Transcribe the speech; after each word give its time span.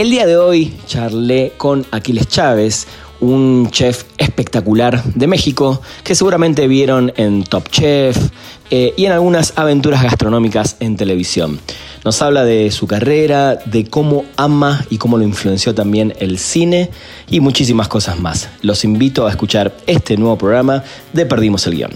El 0.00 0.08
día 0.08 0.26
de 0.26 0.38
hoy 0.38 0.72
charlé 0.86 1.52
con 1.58 1.84
Aquiles 1.90 2.26
Chávez, 2.26 2.86
un 3.20 3.68
chef 3.70 4.04
espectacular 4.16 5.04
de 5.04 5.26
México 5.26 5.82
que 6.02 6.14
seguramente 6.14 6.66
vieron 6.68 7.12
en 7.18 7.44
Top 7.44 7.68
Chef 7.68 8.16
eh, 8.70 8.94
y 8.96 9.04
en 9.04 9.12
algunas 9.12 9.52
aventuras 9.56 10.02
gastronómicas 10.02 10.78
en 10.80 10.96
televisión. 10.96 11.60
Nos 12.02 12.22
habla 12.22 12.46
de 12.46 12.70
su 12.70 12.86
carrera, 12.86 13.56
de 13.56 13.84
cómo 13.90 14.24
ama 14.38 14.86
y 14.88 14.96
cómo 14.96 15.18
lo 15.18 15.24
influenció 15.24 15.74
también 15.74 16.14
el 16.18 16.38
cine 16.38 16.88
y 17.28 17.40
muchísimas 17.40 17.88
cosas 17.88 18.18
más. 18.18 18.48
Los 18.62 18.84
invito 18.84 19.26
a 19.26 19.30
escuchar 19.30 19.76
este 19.86 20.16
nuevo 20.16 20.38
programa 20.38 20.82
de 21.12 21.26
Perdimos 21.26 21.66
el 21.66 21.74
Guión. 21.74 21.92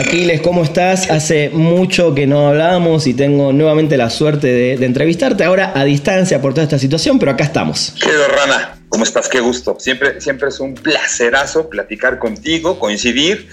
Aquiles, 0.00 0.40
¿cómo 0.40 0.62
estás? 0.62 1.10
Hace 1.10 1.50
mucho 1.50 2.14
que 2.14 2.26
no 2.26 2.48
hablábamos 2.48 3.06
y 3.06 3.12
tengo 3.12 3.52
nuevamente 3.52 3.98
la 3.98 4.08
suerte 4.08 4.46
de, 4.46 4.84
entrevistarte 4.86 5.44
ahora 5.44 5.72
a 5.74 5.84
distancia 5.84 6.40
por 6.40 6.54
toda 6.54 6.64
esta 6.64 6.78
situación, 6.78 7.18
pero 7.18 7.32
acá 7.32 7.44
estamos. 7.44 7.94
Qué 8.00 8.08
Rana, 8.08 8.79
¿cómo 8.90 9.04
estás? 9.04 9.28
Qué 9.28 9.40
gusto. 9.40 9.76
Siempre, 9.78 10.20
siempre 10.20 10.48
es 10.48 10.60
un 10.60 10.74
placerazo 10.74 11.70
platicar 11.70 12.18
contigo, 12.18 12.78
coincidir 12.78 13.48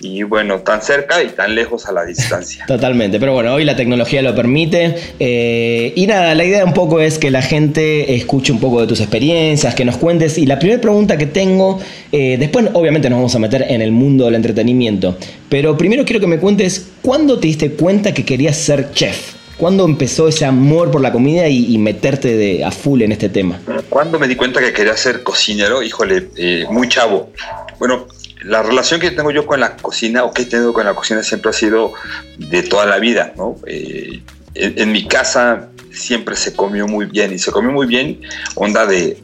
y 0.00 0.22
bueno, 0.22 0.60
tan 0.60 0.82
cerca 0.82 1.22
y 1.22 1.28
tan 1.28 1.54
lejos 1.54 1.86
a 1.86 1.92
la 1.92 2.04
distancia. 2.04 2.64
Totalmente, 2.68 3.18
pero 3.18 3.32
bueno, 3.32 3.54
hoy 3.54 3.64
la 3.64 3.74
tecnología 3.74 4.20
lo 4.20 4.34
permite. 4.34 4.94
Eh, 5.18 5.92
y 5.96 6.06
nada, 6.06 6.34
la 6.34 6.44
idea 6.44 6.64
un 6.64 6.74
poco 6.74 7.00
es 7.00 7.18
que 7.18 7.30
la 7.30 7.42
gente 7.42 8.14
escuche 8.14 8.52
un 8.52 8.60
poco 8.60 8.80
de 8.80 8.86
tus 8.86 9.00
experiencias, 9.00 9.74
que 9.74 9.84
nos 9.84 9.96
cuentes. 9.96 10.38
Y 10.38 10.46
la 10.46 10.58
primera 10.58 10.80
pregunta 10.80 11.16
que 11.16 11.26
tengo, 11.26 11.80
eh, 12.12 12.36
después 12.38 12.68
obviamente 12.74 13.08
nos 13.08 13.18
vamos 13.18 13.34
a 13.34 13.38
meter 13.38 13.66
en 13.68 13.80
el 13.80 13.92
mundo 13.92 14.26
del 14.26 14.34
entretenimiento, 14.34 15.16
pero 15.48 15.76
primero 15.76 16.04
quiero 16.04 16.20
que 16.20 16.26
me 16.26 16.38
cuentes, 16.38 16.88
¿cuándo 17.00 17.38
te 17.38 17.46
diste 17.46 17.72
cuenta 17.72 18.12
que 18.12 18.24
querías 18.24 18.56
ser 18.56 18.92
chef? 18.92 19.41
¿Cuándo 19.62 19.84
empezó 19.84 20.26
ese 20.26 20.44
amor 20.44 20.90
por 20.90 21.00
la 21.00 21.12
comida 21.12 21.46
y, 21.46 21.78
meterte 21.78 22.36
de, 22.36 22.64
a 22.64 22.72
full 22.72 23.00
en 23.02 23.12
este 23.12 23.28
tema? 23.28 23.60
¿Cuándo 23.88 24.18
me 24.18 24.26
di 24.26 24.34
cuenta 24.34 24.58
que 24.58 24.72
quería 24.72 24.96
ser 24.96 25.22
cocinero? 25.22 25.84
Híjole, 25.84 26.30
eh, 26.34 26.66
muy 26.68 26.88
chavo. 26.88 27.30
Bueno, 27.78 28.08
la 28.42 28.64
relación 28.64 28.98
que 28.98 29.12
tengo 29.12 29.30
yo 29.30 29.46
con 29.46 29.60
la 29.60 29.76
cocina 29.76 30.24
o 30.24 30.32
que 30.32 30.42
he 30.42 30.46
tenido 30.46 30.72
con 30.72 30.84
la 30.84 30.94
cocina 30.94 31.22
siempre 31.22 31.50
ha 31.50 31.52
sido 31.52 31.92
de 32.38 32.64
toda 32.64 32.86
la 32.86 32.98
vida, 32.98 33.34
¿no? 33.36 33.54
Eh, 33.68 34.24
en, 34.56 34.90
mi 34.90 35.06
casa 35.06 35.68
siempre 35.92 36.34
se 36.34 36.56
comió 36.56 36.88
muy 36.88 37.06
bien 37.06 37.32
y 37.32 37.38
se 37.38 37.52
comió 37.52 37.70
muy 37.70 37.86
bien, 37.86 38.20
onda 38.56 38.84
de, 38.84 39.16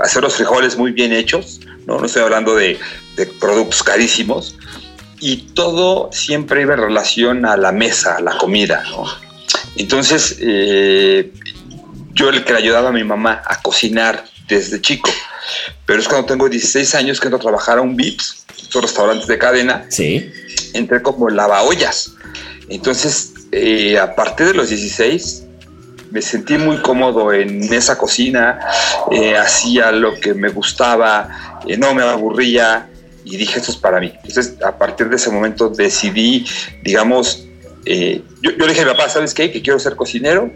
hacer 0.00 0.22
los 0.22 0.36
frijoles 0.36 0.78
muy 0.78 0.92
bien 0.92 1.12
hechos, 1.12 1.60
¿no? 1.88 1.98
No 1.98 2.06
estoy 2.06 2.22
hablando 2.22 2.54
de, 2.54 2.78
productos 3.40 3.82
carísimos 3.82 4.56
y 5.18 5.38
todo 5.54 6.08
siempre 6.12 6.62
iba 6.62 6.74
en 6.74 6.80
relación 6.82 7.46
a 7.46 7.56
la 7.56 7.72
mesa, 7.72 8.18
a 8.18 8.20
la 8.20 8.38
comida, 8.38 8.84
¿no? 8.88 9.31
Entonces, 9.76 10.36
eh, 10.40 11.32
yo 12.14 12.28
el 12.28 12.44
que 12.44 12.52
le 12.52 12.58
ayudaba 12.58 12.90
a 12.90 12.92
mi 12.92 13.04
mamá 13.04 13.42
a 13.44 13.60
cocinar 13.62 14.24
desde 14.48 14.80
chico, 14.80 15.10
pero 15.86 16.00
es 16.00 16.08
cuando 16.08 16.26
tengo 16.26 16.48
16 16.48 16.94
años 16.94 17.20
que 17.20 17.26
entro 17.26 17.38
a 17.38 17.40
trabajar 17.40 17.78
a 17.78 17.80
un 17.80 17.96
VIPS 17.96 18.42
restaurantes 18.80 19.26
de 19.26 19.38
cadena, 19.38 19.84
sí. 19.88 20.30
entré 20.72 21.02
como 21.02 21.28
lavaollas. 21.28 22.12
Entonces, 22.68 23.32
eh, 23.50 23.98
a 23.98 24.14
partir 24.14 24.46
de 24.46 24.54
los 24.54 24.70
16, 24.70 25.44
me 26.10 26.22
sentí 26.22 26.58
muy 26.58 26.78
cómodo 26.78 27.32
en 27.32 27.72
esa 27.72 27.98
cocina, 27.98 28.60
eh, 29.10 29.36
hacía 29.36 29.92
lo 29.92 30.18
que 30.20 30.34
me 30.34 30.48
gustaba, 30.50 31.60
eh, 31.66 31.76
no 31.76 31.94
me 31.94 32.02
aburría 32.02 32.88
y 33.24 33.36
dije, 33.36 33.58
esto 33.58 33.72
es 33.72 33.78
para 33.78 34.00
mí. 34.00 34.12
Entonces, 34.24 34.54
a 34.62 34.76
partir 34.76 35.08
de 35.08 35.16
ese 35.16 35.30
momento 35.30 35.68
decidí, 35.68 36.46
digamos, 36.82 37.44
yo, 37.84 38.50
le 38.50 38.66
dije 38.68 38.82
a 38.82 38.84
mi 38.84 38.90
papá, 38.92 39.08
¿sabes 39.08 39.34
qué? 39.34 39.50
Que 39.50 39.62
quiero 39.62 39.78
ser 39.78 39.96
cocinero, 39.96 40.52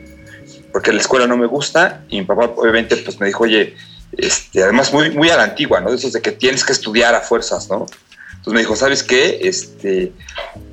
porque 0.72 0.92
la 0.92 1.00
escuela 1.00 1.26
no 1.26 1.36
me 1.36 1.46
gusta, 1.46 2.04
y 2.08 2.20
mi 2.20 2.24
papá 2.24 2.52
obviamente 2.56 2.96
pues 2.96 3.18
me 3.20 3.26
dijo, 3.26 3.44
oye, 3.44 3.74
este, 4.16 4.62
además 4.62 4.92
muy, 4.92 5.10
muy 5.10 5.30
a 5.30 5.36
la 5.36 5.44
antigua, 5.44 5.80
¿no? 5.80 5.90
De 5.90 5.96
esos 5.96 6.12
de 6.12 6.22
que 6.22 6.32
tienes 6.32 6.64
que 6.64 6.72
estudiar 6.72 7.14
a 7.14 7.20
fuerzas, 7.20 7.68
¿no? 7.68 7.86
Entonces 8.30 8.52
me 8.52 8.60
dijo, 8.60 8.76
¿sabes 8.76 9.02
qué? 9.02 9.40
Este, 9.42 10.12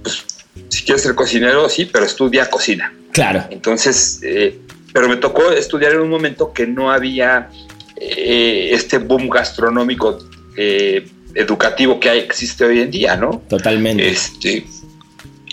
pues, 0.03 0.23
si 0.69 0.83
quieres 0.83 1.03
ser 1.03 1.15
cocinero, 1.15 1.67
sí, 1.69 1.85
pero 1.85 2.05
estudia 2.05 2.49
cocina. 2.49 2.93
Claro. 3.11 3.45
Entonces, 3.49 4.19
eh, 4.23 4.59
pero 4.93 5.09
me 5.09 5.17
tocó 5.17 5.51
estudiar 5.51 5.93
en 5.93 6.01
un 6.01 6.09
momento 6.09 6.53
que 6.53 6.67
no 6.67 6.91
había 6.91 7.49
eh, 7.97 8.69
este 8.71 8.99
boom 8.99 9.29
gastronómico 9.29 10.19
eh, 10.55 11.07
educativo 11.33 11.99
que 11.99 12.09
hay, 12.09 12.19
existe 12.19 12.63
hoy 12.63 12.81
en 12.81 12.91
día, 12.91 13.15
¿no? 13.15 13.41
Totalmente. 13.49 14.07
Este, 14.07 14.65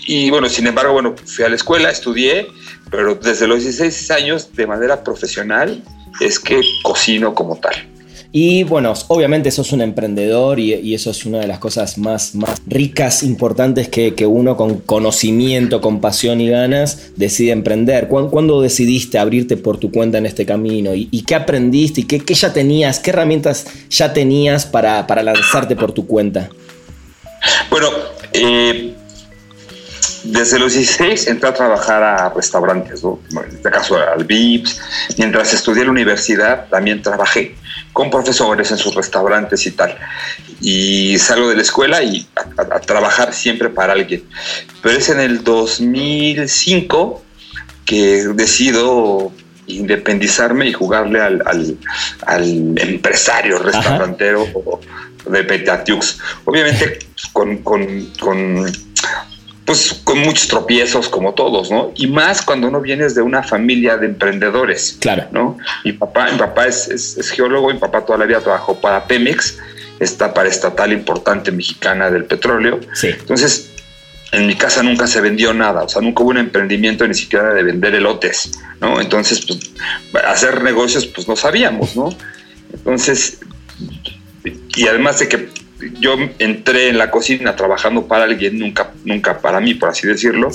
y 0.05 0.29
bueno, 0.29 0.49
sin 0.49 0.67
embargo, 0.67 0.93
bueno, 0.93 1.15
fui 1.25 1.45
a 1.45 1.49
la 1.49 1.55
escuela, 1.55 1.89
estudié, 1.89 2.47
pero 2.89 3.15
desde 3.15 3.47
los 3.47 3.63
16 3.63 4.11
años, 4.11 4.53
de 4.53 4.67
manera 4.67 5.03
profesional, 5.03 5.83
es 6.19 6.39
que 6.39 6.61
cocino 6.83 7.33
como 7.33 7.57
tal. 7.57 7.87
Y 8.33 8.63
bueno, 8.63 8.93
obviamente 9.09 9.51
sos 9.51 9.73
un 9.73 9.81
emprendedor 9.81 10.57
y, 10.57 10.93
eso 10.93 11.11
es 11.11 11.25
una 11.25 11.39
de 11.39 11.47
las 11.47 11.59
cosas 11.59 11.97
más, 11.97 12.33
más 12.33 12.61
ricas, 12.65 13.23
importantes 13.23 13.89
que, 13.89 14.25
uno 14.25 14.55
con 14.55 14.79
conocimiento, 14.79 15.81
con 15.81 15.99
pasión 15.99 16.39
y 16.39 16.49
ganas 16.49 17.11
decide 17.17 17.51
emprender. 17.51 18.07
¿Cuándo, 18.07 18.61
decidiste 18.61 19.19
abrirte 19.19 19.57
por 19.57 19.77
tu 19.79 19.91
cuenta 19.91 20.17
en 20.17 20.25
este 20.25 20.45
camino? 20.45 20.95
¿Y, 20.95 21.23
qué 21.23 21.35
aprendiste? 21.35 22.01
¿Y 22.01 22.03
qué, 22.05 22.33
ya 22.33 22.53
tenías? 22.53 22.99
¿Qué 22.99 23.09
herramientas 23.09 23.65
ya 23.89 24.13
tenías 24.13 24.65
para, 24.65 25.05
lanzarte 25.23 25.75
por 25.75 25.91
tu 25.91 26.07
cuenta? 26.07 26.49
Bueno, 27.69 27.89
eh, 28.31 28.95
desde 30.23 30.59
los 30.59 30.73
16 30.73 31.27
entré 31.27 31.49
a 31.49 31.53
trabajar 31.53 32.03
a 32.03 32.29
restaurantes, 32.29 33.03
en 33.03 33.55
este 33.55 33.71
caso 33.71 33.97
al 33.97 34.23
VIPS. 34.23 34.79
Mientras 35.17 35.53
estudié 35.53 35.81
en 35.81 35.87
la 35.87 35.91
universidad 35.91 36.67
también 36.69 37.01
trabajé 37.01 37.55
con 37.93 38.09
profesores 38.09 38.69
en 38.71 38.77
sus 38.77 38.93
restaurantes 38.93 39.65
y 39.65 39.71
tal. 39.71 39.97
Y 40.61 41.17
salgo 41.17 41.49
de 41.49 41.55
la 41.55 41.61
escuela 41.61 42.03
y 42.03 42.27
a, 42.57 42.79
trabajar 42.79 43.33
siempre 43.33 43.69
para 43.69 43.93
alguien. 43.93 44.23
Pero 44.81 44.97
es 44.97 45.09
en 45.09 45.19
el 45.19 45.43
2005 45.43 47.23
que 47.85 48.23
decido 48.35 49.31
independizarme 49.67 50.67
y 50.67 50.73
jugarle 50.73 51.21
al, 51.21 51.77
empresario 52.77 53.57
restaurantero 53.59 54.47
de 55.25 55.43
Petatiux. 55.43 56.19
Obviamente 56.45 56.99
con, 57.33 57.57
con 57.57 58.71
pues 59.65 60.01
con 60.03 60.19
muchos 60.19 60.47
tropiezos 60.47 61.07
como 61.07 61.33
todos, 61.33 61.71
¿no? 61.71 61.91
Y 61.95 62.07
más 62.07 62.41
cuando 62.41 62.71
no 62.71 62.81
vienes 62.81 63.15
de 63.15 63.21
una 63.21 63.43
familia 63.43 63.97
de 63.97 64.07
emprendedores. 64.07 64.97
Claro. 64.99 65.27
¿no? 65.31 65.57
Mi 65.85 65.93
papá, 65.93 66.31
mi 66.31 66.37
papá 66.37 66.67
es, 66.67 66.87
es, 66.87 67.29
geólogo, 67.29 67.71
mi 67.71 67.79
papá 67.79 68.05
toda 68.05 68.17
la 68.17 68.25
vida 68.25 68.39
trabajó 68.39 68.75
para 68.79 69.05
Pemex, 69.05 69.59
esta 69.99 70.33
estatal 70.45 70.91
importante 70.91 71.51
mexicana 71.51 72.09
del 72.09 72.25
petróleo. 72.25 72.79
Sí. 72.93 73.07
Entonces, 73.07 73.71
en 74.31 74.47
mi 74.47 74.55
casa 74.55 74.81
nunca 74.81 75.07
se 75.07 75.21
vendió 75.21 75.53
nada, 75.53 75.83
o 75.83 75.89
sea, 75.89 76.01
nunca 76.01 76.23
hubo 76.23 76.29
un 76.29 76.37
emprendimiento 76.37 77.05
ni 77.07 77.13
siquiera 77.13 77.53
de 77.53 77.63
vender 77.63 77.93
elotes, 77.95 78.59
¿no? 78.79 78.99
Entonces, 78.99 79.45
pues, 79.45 79.59
hacer 80.25 80.63
negocios, 80.63 81.05
pues 81.05 81.27
no 81.27 81.35
sabíamos, 81.35 81.95
¿no? 81.95 82.09
Entonces, 82.73 83.39
y 84.43 84.87
además 84.87 85.19
de 85.19 85.27
que 85.27 85.49
yo 85.99 86.15
entré 86.39 86.89
en 86.89 86.97
la 86.97 87.09
cocina 87.11 87.55
trabajando 87.55 88.07
para 88.07 88.25
alguien, 88.25 88.59
nunca, 88.59 88.91
nunca 89.03 89.39
para 89.39 89.59
mí, 89.59 89.73
por 89.73 89.89
así 89.89 90.07
decirlo. 90.07 90.49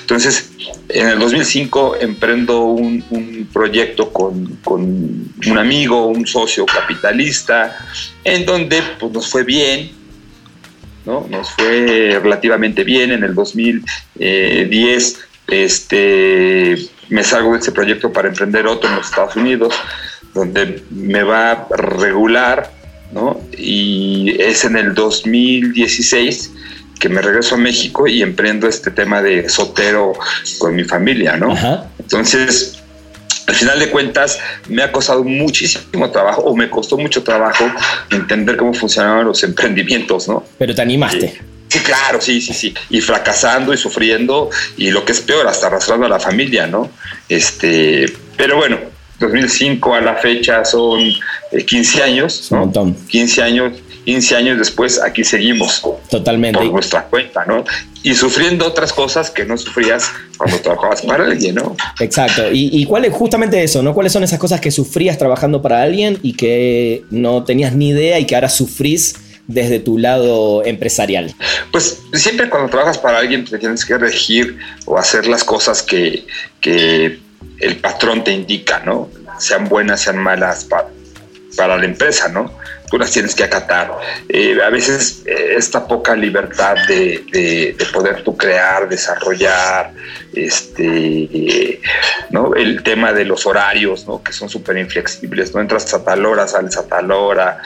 Entonces, 0.00 0.50
en 0.88 1.08
el 1.08 1.18
2005 1.18 1.96
emprendo 2.00 2.62
un, 2.64 3.48
proyecto 3.52 4.12
con, 4.12 4.58
un 4.66 5.58
amigo, 5.58 6.06
un 6.06 6.26
socio 6.26 6.66
capitalista, 6.66 7.76
en 8.24 8.44
donde 8.44 8.82
pues, 8.98 9.12
nos 9.12 9.30
fue 9.30 9.44
bien, 9.44 9.92
¿no? 11.04 11.26
Nos 11.30 11.50
fue 11.50 12.18
relativamente 12.22 12.84
bien. 12.84 13.12
En 13.12 13.24
el 13.24 13.34
2010 13.34 15.26
este, 15.48 16.76
me 17.08 17.22
salgo 17.22 17.52
de 17.52 17.60
ese 17.60 17.72
proyecto 17.72 18.12
para 18.12 18.28
emprender 18.28 18.66
otro 18.66 18.90
en 18.90 18.96
los 18.96 19.06
Estados 19.06 19.36
Unidos, 19.36 19.74
donde 20.34 20.82
me 20.90 21.22
va 21.22 21.66
regular 21.70 22.75
¿no? 23.12 23.40
Y 23.56 24.36
es 24.38 24.64
en 24.64 24.76
el 24.76 24.94
2016 24.94 26.52
que 26.98 27.08
me 27.08 27.20
regreso 27.20 27.54
a 27.54 27.58
México 27.58 28.06
y 28.06 28.22
emprendo 28.22 28.68
este 28.68 28.90
tema 28.90 29.22
de 29.22 29.48
sotero 29.48 30.14
con 30.58 30.74
mi 30.74 30.84
familia, 30.84 31.36
¿no? 31.36 31.54
Entonces, 31.98 32.78
al 33.46 33.54
final 33.54 33.78
de 33.78 33.90
cuentas 33.90 34.38
me 34.68 34.82
ha 34.82 34.90
costado 34.90 35.22
muchísimo 35.22 36.10
trabajo 36.10 36.42
o 36.42 36.56
me 36.56 36.68
costó 36.68 36.98
mucho 36.98 37.22
trabajo 37.22 37.64
entender 38.10 38.56
cómo 38.56 38.74
funcionaban 38.74 39.26
los 39.26 39.42
emprendimientos, 39.44 40.28
¿no? 40.28 40.44
Pero 40.58 40.74
te 40.74 40.82
animaste. 40.82 41.40
Sí, 41.68 41.80
claro, 41.80 42.20
sí, 42.20 42.40
sí, 42.40 42.54
sí. 42.54 42.74
Y 42.90 43.00
fracasando 43.00 43.74
y 43.74 43.76
sufriendo 43.76 44.50
y 44.76 44.90
lo 44.90 45.04
que 45.04 45.12
es 45.12 45.20
peor, 45.20 45.46
hasta 45.46 45.66
arrastrando 45.66 46.06
a 46.06 46.08
la 46.08 46.20
familia, 46.20 46.66
¿no? 46.66 46.90
Este, 47.28 48.06
pero 48.36 48.56
bueno, 48.56 48.78
2005 49.18 49.94
a 49.94 50.00
la 50.00 50.14
fecha 50.14 50.64
son 50.64 51.00
15 51.66 51.98
eh, 51.98 52.02
años, 52.02 52.48
¿no? 52.50 52.58
Un 52.58 52.64
montón. 52.64 52.96
15 53.08 53.42
años 53.42 53.72
15 54.06 54.36
años 54.36 54.58
después, 54.58 55.02
aquí 55.02 55.24
seguimos. 55.24 55.82
Totalmente. 56.08 56.60
Por 56.60 56.70
nuestra 56.70 57.02
cuenta, 57.06 57.44
¿no? 57.44 57.64
Y 58.04 58.14
sufriendo 58.14 58.64
otras 58.64 58.92
cosas 58.92 59.30
que 59.30 59.44
no 59.44 59.58
sufrías 59.58 60.12
cuando 60.38 60.58
trabajabas 60.60 61.02
para 61.02 61.24
alguien, 61.24 61.56
¿no? 61.56 61.76
Exacto. 61.98 62.52
¿Y, 62.52 62.70
y 62.80 62.84
cuál 62.84 63.04
es 63.04 63.12
justamente 63.12 63.60
eso, 63.64 63.82
¿no? 63.82 63.94
¿Cuáles 63.94 64.12
son 64.12 64.22
esas 64.22 64.38
cosas 64.38 64.60
que 64.60 64.70
sufrías 64.70 65.18
trabajando 65.18 65.60
para 65.60 65.82
alguien 65.82 66.20
y 66.22 66.34
que 66.34 67.02
no 67.10 67.42
tenías 67.42 67.74
ni 67.74 67.88
idea 67.88 68.20
y 68.20 68.26
que 68.26 68.36
ahora 68.36 68.48
sufrís 68.48 69.16
desde 69.48 69.80
tu 69.80 69.98
lado 69.98 70.64
empresarial? 70.64 71.34
Pues 71.72 72.00
siempre 72.12 72.48
cuando 72.48 72.70
trabajas 72.70 72.98
para 72.98 73.18
alguien 73.18 73.44
te 73.44 73.58
tienes 73.58 73.84
que 73.84 73.98
regir 73.98 74.56
o 74.84 74.96
hacer 74.96 75.26
las 75.26 75.42
cosas 75.42 75.82
que, 75.82 76.24
que 76.60 77.18
el 77.58 77.76
patrón 77.76 78.24
te 78.24 78.32
indica, 78.32 78.80
¿no? 78.84 79.10
Sean 79.38 79.68
buenas, 79.68 80.02
sean 80.02 80.18
malas 80.18 80.64
para, 80.64 80.88
para 81.56 81.76
la 81.76 81.84
empresa, 81.84 82.28
¿no? 82.28 82.50
tú 82.90 82.98
las 82.98 83.10
tienes 83.10 83.34
que 83.34 83.44
acatar. 83.44 83.92
Eh, 84.28 84.58
a 84.64 84.70
veces 84.70 85.22
eh, 85.26 85.54
esta 85.56 85.86
poca 85.86 86.14
libertad 86.14 86.76
de, 86.86 87.76
poder 87.92 88.22
tú 88.22 88.36
crear, 88.36 88.88
desarrollar, 88.88 89.92
este, 90.34 91.80
¿no? 92.30 92.54
el 92.54 92.82
tema 92.82 93.12
de 93.12 93.24
los 93.24 93.46
horarios, 93.46 94.06
¿no? 94.06 94.22
que 94.22 94.32
son 94.32 94.48
súper 94.48 94.76
inflexibles, 94.78 95.54
no 95.54 95.60
entras 95.60 95.92
a 95.94 96.04
tal 96.04 96.26
hora, 96.26 96.46
sales 96.46 96.76
a 96.76 96.86
tal 96.86 97.10
hora. 97.10 97.58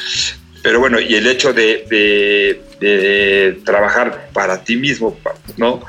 Pero 0.63 0.79
bueno, 0.79 1.01
y 1.01 1.15
el 1.15 1.27
hecho 1.27 1.53
de, 1.53 2.61
trabajar 3.65 4.29
para 4.33 4.63
ti 4.63 4.77
mismo, 4.77 5.19
¿no? 5.57 5.81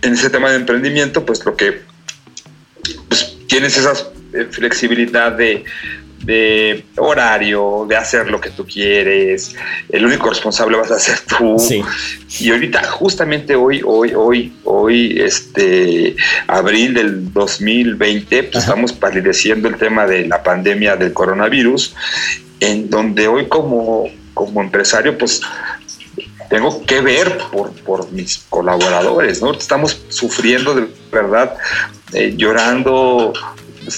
En 0.00 0.14
ese 0.14 0.30
tema 0.30 0.50
de 0.50 0.56
emprendimiento, 0.56 1.26
pues 1.26 1.44
lo 1.44 1.56
que 1.56 1.82
pues, 3.08 3.36
tienes 3.46 3.76
esa 3.76 3.92
eh, 4.32 4.46
flexibilidad 4.50 5.32
de, 5.32 5.64
de 6.24 6.84
horario, 6.96 7.86
de 7.88 7.96
hacer 7.96 8.28
lo 8.28 8.40
que 8.40 8.50
tú 8.50 8.66
quieres, 8.66 9.54
el 9.88 10.04
único 10.04 10.28
responsable 10.28 10.76
vas 10.76 10.90
a 10.90 10.98
ser 10.98 11.20
tú. 11.20 11.56
Y 12.40 12.50
ahorita, 12.50 12.82
justamente 12.90 13.54
hoy, 13.54 13.80
hoy, 13.84 14.12
hoy, 14.14 14.52
hoy, 14.64 15.20
este 15.20 16.16
abril 16.46 16.94
del 16.94 17.32
2020, 17.32 18.42
pues 18.44 18.64
estamos 18.64 18.92
palideciendo 18.92 19.68
el 19.68 19.76
tema 19.76 20.06
de 20.06 20.26
la 20.26 20.42
pandemia 20.42 20.96
del 20.96 21.12
coronavirus, 21.12 21.94
en 22.60 22.90
donde 22.90 23.28
hoy 23.28 23.46
como, 23.46 24.10
como 24.34 24.60
empresario, 24.60 25.16
pues 25.16 25.40
tengo 26.48 26.84
que 26.84 27.00
ver 27.00 27.38
por, 27.52 27.72
por 27.72 28.10
mis 28.12 28.44
colaboradores, 28.48 29.42
¿no? 29.42 29.52
Estamos 29.52 30.00
sufriendo 30.08 30.74
de 30.74 30.88
verdad, 31.12 31.56
eh, 32.12 32.34
llorando 32.36 33.32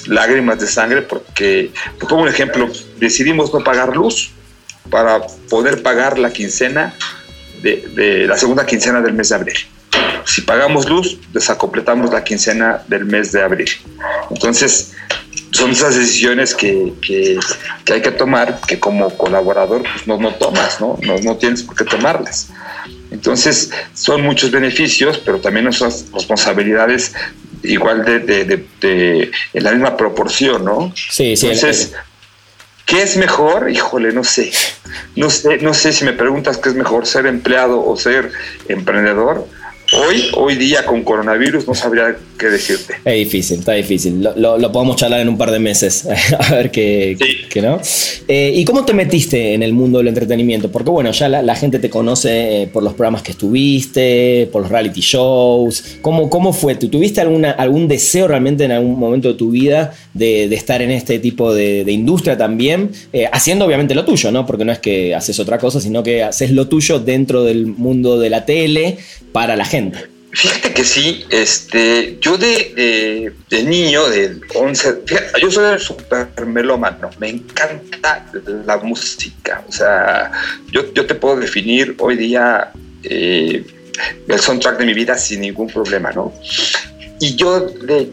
lágrimas 0.07 0.59
de 0.61 0.67
sangre 0.67 1.03
porque, 1.03 1.73
te 1.99 2.07
pongo 2.07 2.23
un 2.23 2.29
ejemplo, 2.29 2.69
decidimos 2.99 3.53
no 3.53 3.63
pagar 3.63 3.97
luz 3.97 4.31
para 4.89 5.21
poder 5.49 5.83
pagar 5.83 6.19
la 6.19 6.33
quincena 6.33 6.95
de, 7.63 8.27
la 8.27 8.37
segunda 8.37 8.67
quincena 8.67 9.01
del 9.01 9.15
mes 9.15 9.29
de 9.29 9.35
abril. 9.35 9.57
Si 10.27 10.43
pagamos 10.43 10.89
luz, 10.89 11.19
desacompletamos 11.33 12.13
la 12.13 12.25
quincena 12.25 12.83
del 12.89 13.05
mes 13.05 13.33
de 13.33 13.43
abril. 13.43 13.71
Entonces, 14.31 14.93
son 15.51 15.73
esas 15.73 15.97
decisiones 15.97 16.55
que, 16.55 16.93
hay 17.93 18.03
que 18.03 18.11
tomar 18.13 18.61
que 18.67 18.79
como 18.79 19.11
colaborador 19.17 19.83
pues, 19.83 20.07
no, 20.07 20.19
no 20.19 20.35
tomas, 20.35 20.81
¿no? 20.81 20.99
¿no? 21.03 21.19
No 21.19 21.37
tienes 21.37 21.63
por 21.63 21.77
qué 21.77 21.85
tomarlas. 21.85 22.51
Entonces, 23.11 23.71
son 23.93 24.23
muchos 24.23 24.51
beneficios, 24.51 25.19
pero 25.19 25.41
también 25.41 25.67
esas 25.67 26.07
responsabilidades 26.13 27.13
igual 27.63 28.05
de, 28.05 28.21
de, 28.21 29.31
en 29.53 29.65
la 29.65 29.73
misma 29.73 29.97
proporción, 29.97 30.65
¿no? 30.65 30.93
Sí, 30.95 31.37
sí. 31.37 31.47
Entonces, 31.47 31.93
¿qué 32.87 33.03
es 33.03 33.17
mejor? 33.17 33.71
Híjole, 33.71 34.13
no 34.13 34.25
sé. 34.25 34.53
No 35.17 35.29
sé, 35.31 35.59
no 35.59 35.75
sé 35.75 35.93
si 35.93 36.05
me 36.05 36.13
preguntas 36.13 36.57
qué 36.59 36.69
es 36.69 36.75
mejor, 36.75 37.07
ser 37.07 37.27
empleado 37.27 37.85
o 37.85 37.97
ser 37.97 38.33
emprendedor 38.69 39.47
Hoy, 39.93 40.29
hoy 40.35 40.55
día 40.55 40.85
con 40.85 41.03
coronavirus 41.03 41.67
no 41.67 41.75
sabría 41.75 42.17
qué 42.39 42.47
decirte. 42.47 42.95
Es 43.05 43.15
difícil, 43.15 43.59
está 43.59 43.73
difícil. 43.73 44.23
Lo, 44.37 44.73
podemos 44.73 44.95
charlar 44.95 45.21
en 45.21 45.29
un 45.29 45.37
par 45.37 45.51
de 45.51 45.59
meses, 45.59 46.07
a 46.39 46.55
ver 46.55 46.71
qué, 46.71 47.17
no. 47.61 47.81
Eh, 48.29 48.53
¿Y 48.55 48.65
cómo 48.65 48.85
te 48.85 48.95
metiste 48.95 49.53
en 49.53 49.65
el 49.65 49.73
mundo 49.73 49.99
del 49.99 50.07
entretenimiento? 50.07 50.71
Porque 50.71 50.91
bueno, 50.91 51.11
ya 51.11 51.29
la, 51.29 51.55
gente 51.57 51.81
te 51.81 51.91
conoce 51.91 52.63
eh, 52.63 52.67
por 52.69 52.85
los 52.85 52.95
programas 52.95 53.23
que 53.23 53.33
estuviste, 53.33 54.49
por 54.53 54.63
los 54.63 54.71
reality 54.71 55.01
shows. 55.01 55.99
¿Cómo, 56.03 56.31
cómo 56.31 56.53
fue? 56.53 56.77
¿Tuviste 56.77 57.21
alguna, 57.21 57.51
algún 57.51 57.89
deseo 57.89 58.29
realmente 58.29 58.65
en 58.65 58.71
algún 58.71 58.97
momento 58.97 59.29
de 59.29 59.35
tu 59.35 59.51
vida 59.51 59.93
de, 60.15 60.45
estar 60.55 60.83
en 60.83 60.93
este 60.93 61.19
tipo 61.19 61.53
de, 61.53 61.85
industria 61.91 62.39
también? 62.39 62.93
Eh, 63.13 63.29
haciendo 63.33 63.65
obviamente 63.65 63.97
lo 63.97 64.05
tuyo, 64.05 64.31
¿no? 64.31 64.47
Porque 64.47 64.65
no 64.65 64.71
es 64.71 64.79
que 64.79 65.17
haces 65.17 65.41
otra 65.41 65.59
cosa, 65.59 65.81
sino 65.81 66.05
que 66.05 66.23
haces 66.23 66.53
lo 66.53 66.69
tuyo 66.69 67.01
dentro 67.01 67.43
del 67.43 67.67
mundo 67.67 68.21
de 68.21 68.31
la 68.31 68.47
tele 68.47 68.99
para 69.33 69.57
la 69.57 69.65
gente. 69.65 69.80
Fíjate 70.33 70.73
que 70.73 70.85
sí, 70.85 71.25
este, 71.31 72.19
yo 72.21 72.39
de, 72.39 73.33
niño, 73.65 74.09
de 74.09 74.41
11, 74.55 75.03
yo 75.43 75.51
soy 75.51 75.79
súper 75.81 76.29
melómano, 76.47 77.11
me 77.19 77.31
encanta 77.31 78.27
la 78.65 78.77
música, 78.77 79.65
o 79.69 79.73
sea, 79.73 80.31
yo, 80.71 80.85
te 80.93 81.15
puedo 81.17 81.37
definir 81.37 81.97
hoy 81.99 82.17
día 82.17 82.71
eh, 83.03 83.65
el 84.29 84.39
soundtrack 84.39 84.79
de 84.79 84.87
mi 84.87 84.95
vida 84.95 85.19
sin 85.19 85.41
ningún 85.41 85.67
problema, 85.67 86.13
¿no? 86.13 86.33
Y 87.19 87.35
yo 87.35 87.61
de, 87.61 88.09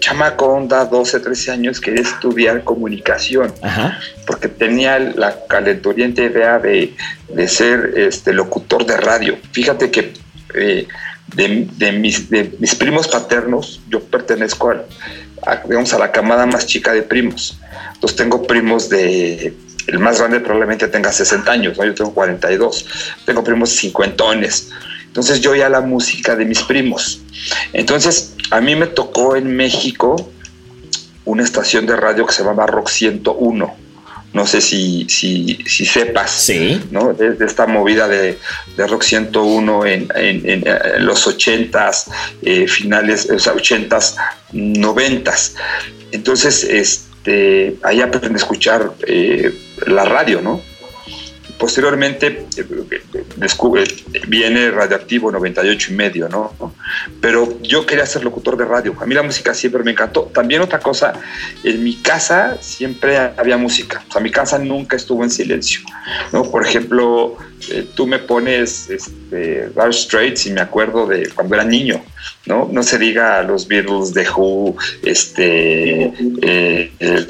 chamaco, 0.00 0.46
onda, 0.46 0.84
12, 0.84 1.20
13 1.20 1.50
años, 1.52 1.80
quería 1.80 2.02
estudiar 2.02 2.64
comunicación, 2.64 3.54
porque 4.26 4.48
tenía 4.48 4.98
la 4.98 5.36
calenturiente 5.48 6.24
idea 6.24 6.58
de, 6.58 6.92
de 7.28 7.48
ser 7.48 7.94
este, 7.96 8.32
locutor 8.32 8.84
de 8.84 8.96
radio. 8.96 9.38
Fíjate 9.52 9.90
que 9.90 10.12
eh, 10.54 10.88
de, 11.34 11.92
mis, 11.92 12.28
de 12.30 12.54
mis 12.58 12.74
primos 12.74 13.08
paternos, 13.08 13.80
yo 13.88 14.00
pertenezco 14.00 14.70
a, 14.70 15.56
digamos, 15.66 15.92
a 15.94 15.98
la 15.98 16.12
camada 16.12 16.46
más 16.46 16.66
chica 16.66 16.92
de 16.92 17.02
primos. 17.02 17.58
Entonces 17.94 18.16
tengo 18.16 18.46
primos 18.46 18.88
de, 18.88 19.54
el 19.86 19.98
más 19.98 20.18
grande 20.18 20.40
probablemente 20.40 20.88
tenga 20.88 21.12
60 21.12 21.50
años, 21.50 21.76
yo 21.76 21.94
tengo 21.94 22.12
42, 22.12 22.86
tengo 23.24 23.42
primos 23.42 23.70
cincuentones. 23.70 24.70
Entonces 25.06 25.40
yo 25.40 25.52
oía 25.52 25.68
la 25.68 25.80
música 25.80 26.36
de 26.36 26.44
mis 26.44 26.62
primos. 26.62 27.20
Entonces 27.72 28.34
a 28.50 28.60
mí 28.60 28.76
me 28.76 28.86
tocó 28.86 29.36
en 29.36 29.56
México 29.56 30.30
una 31.24 31.42
estación 31.42 31.86
de 31.86 31.96
radio 31.96 32.26
que 32.26 32.32
se 32.32 32.42
llamaba 32.42 32.66
Rock 32.66 32.88
101 32.88 33.91
no 34.32 34.46
sé 34.46 34.60
si, 34.60 35.06
si, 35.08 35.58
si 35.66 35.84
sepas, 35.84 36.30
sí. 36.30 36.80
¿no? 36.90 37.12
De, 37.12 37.36
esta 37.44 37.66
movida 37.66 38.08
de, 38.08 38.38
Rock 38.76 39.02
101 39.02 39.86
en, 39.86 40.08
en, 40.14 40.64
los 41.04 41.26
80s, 41.26 42.10
eh, 42.42 42.66
finales, 42.66 43.28
o 43.30 43.38
sea, 43.38 43.54
80s, 43.54 44.16
90s. 44.52 45.54
Entonces, 46.12 46.64
este, 46.64 47.76
ahí 47.82 48.00
aprendí 48.00 48.34
a 48.34 48.36
escuchar 48.36 48.92
eh, 49.06 49.52
la 49.86 50.04
radio, 50.04 50.40
¿no? 50.40 50.62
Posteriormente 51.58 52.46
eh, 52.56 52.64
viene 54.26 54.70
Radioactivo 54.70 55.30
98 55.30 55.92
y 55.92 55.94
medio, 55.94 56.28
¿no? 56.28 56.52
Pero 57.20 57.60
yo 57.62 57.86
quería 57.86 58.06
ser 58.06 58.24
locutor 58.24 58.56
de 58.56 58.64
radio. 58.64 58.96
A 59.00 59.06
mí 59.06 59.14
la 59.14 59.22
música 59.22 59.54
siempre 59.54 59.82
me 59.82 59.92
encantó. 59.92 60.30
También 60.34 60.60
otra 60.60 60.80
cosa, 60.80 61.12
en 61.62 61.84
mi 61.84 61.96
casa 61.96 62.58
siempre 62.60 63.16
había 63.16 63.56
música. 63.56 64.04
O 64.08 64.12
sea, 64.12 64.20
mi 64.20 64.30
casa 64.30 64.58
nunca 64.58 64.96
estuvo 64.96 65.22
en 65.22 65.30
silencio, 65.30 65.80
¿no? 66.32 66.42
Por 66.50 66.66
ejemplo, 66.66 67.36
eh, 67.70 67.86
tú 67.94 68.06
me 68.06 68.18
pones 68.18 68.90
este, 68.90 69.68
Dark 69.70 69.94
Straits 69.94 70.46
y 70.46 70.52
me 70.52 70.60
acuerdo 70.60 71.06
de 71.06 71.28
cuando 71.30 71.54
era 71.54 71.64
niño, 71.64 72.04
¿no? 72.46 72.68
No 72.72 72.82
se 72.82 72.98
diga 72.98 73.42
los 73.42 73.68
Beatles, 73.68 74.12
The 74.12 74.26
Who, 74.30 74.76
este... 75.02 76.12
Eh, 76.42 77.26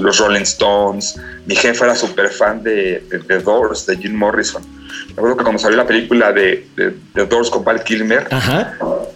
los 0.00 0.18
Rolling 0.18 0.42
Stones. 0.42 1.16
Mi 1.46 1.56
jefe 1.56 1.84
era 1.84 1.94
súper 1.94 2.28
fan 2.30 2.62
de, 2.62 3.02
The 3.26 3.38
Doors, 3.40 3.86
de 3.86 3.96
Jim 3.96 4.14
Morrison. 4.14 4.62
Me 5.08 5.12
acuerdo 5.12 5.36
que 5.36 5.42
cuando 5.44 5.60
salió 5.60 5.76
la 5.76 5.86
película 5.86 6.32
de, 6.32 6.66
The 7.14 7.26
Doors 7.26 7.50
con 7.50 7.64
Val 7.64 7.82
Kilmer, 7.82 8.28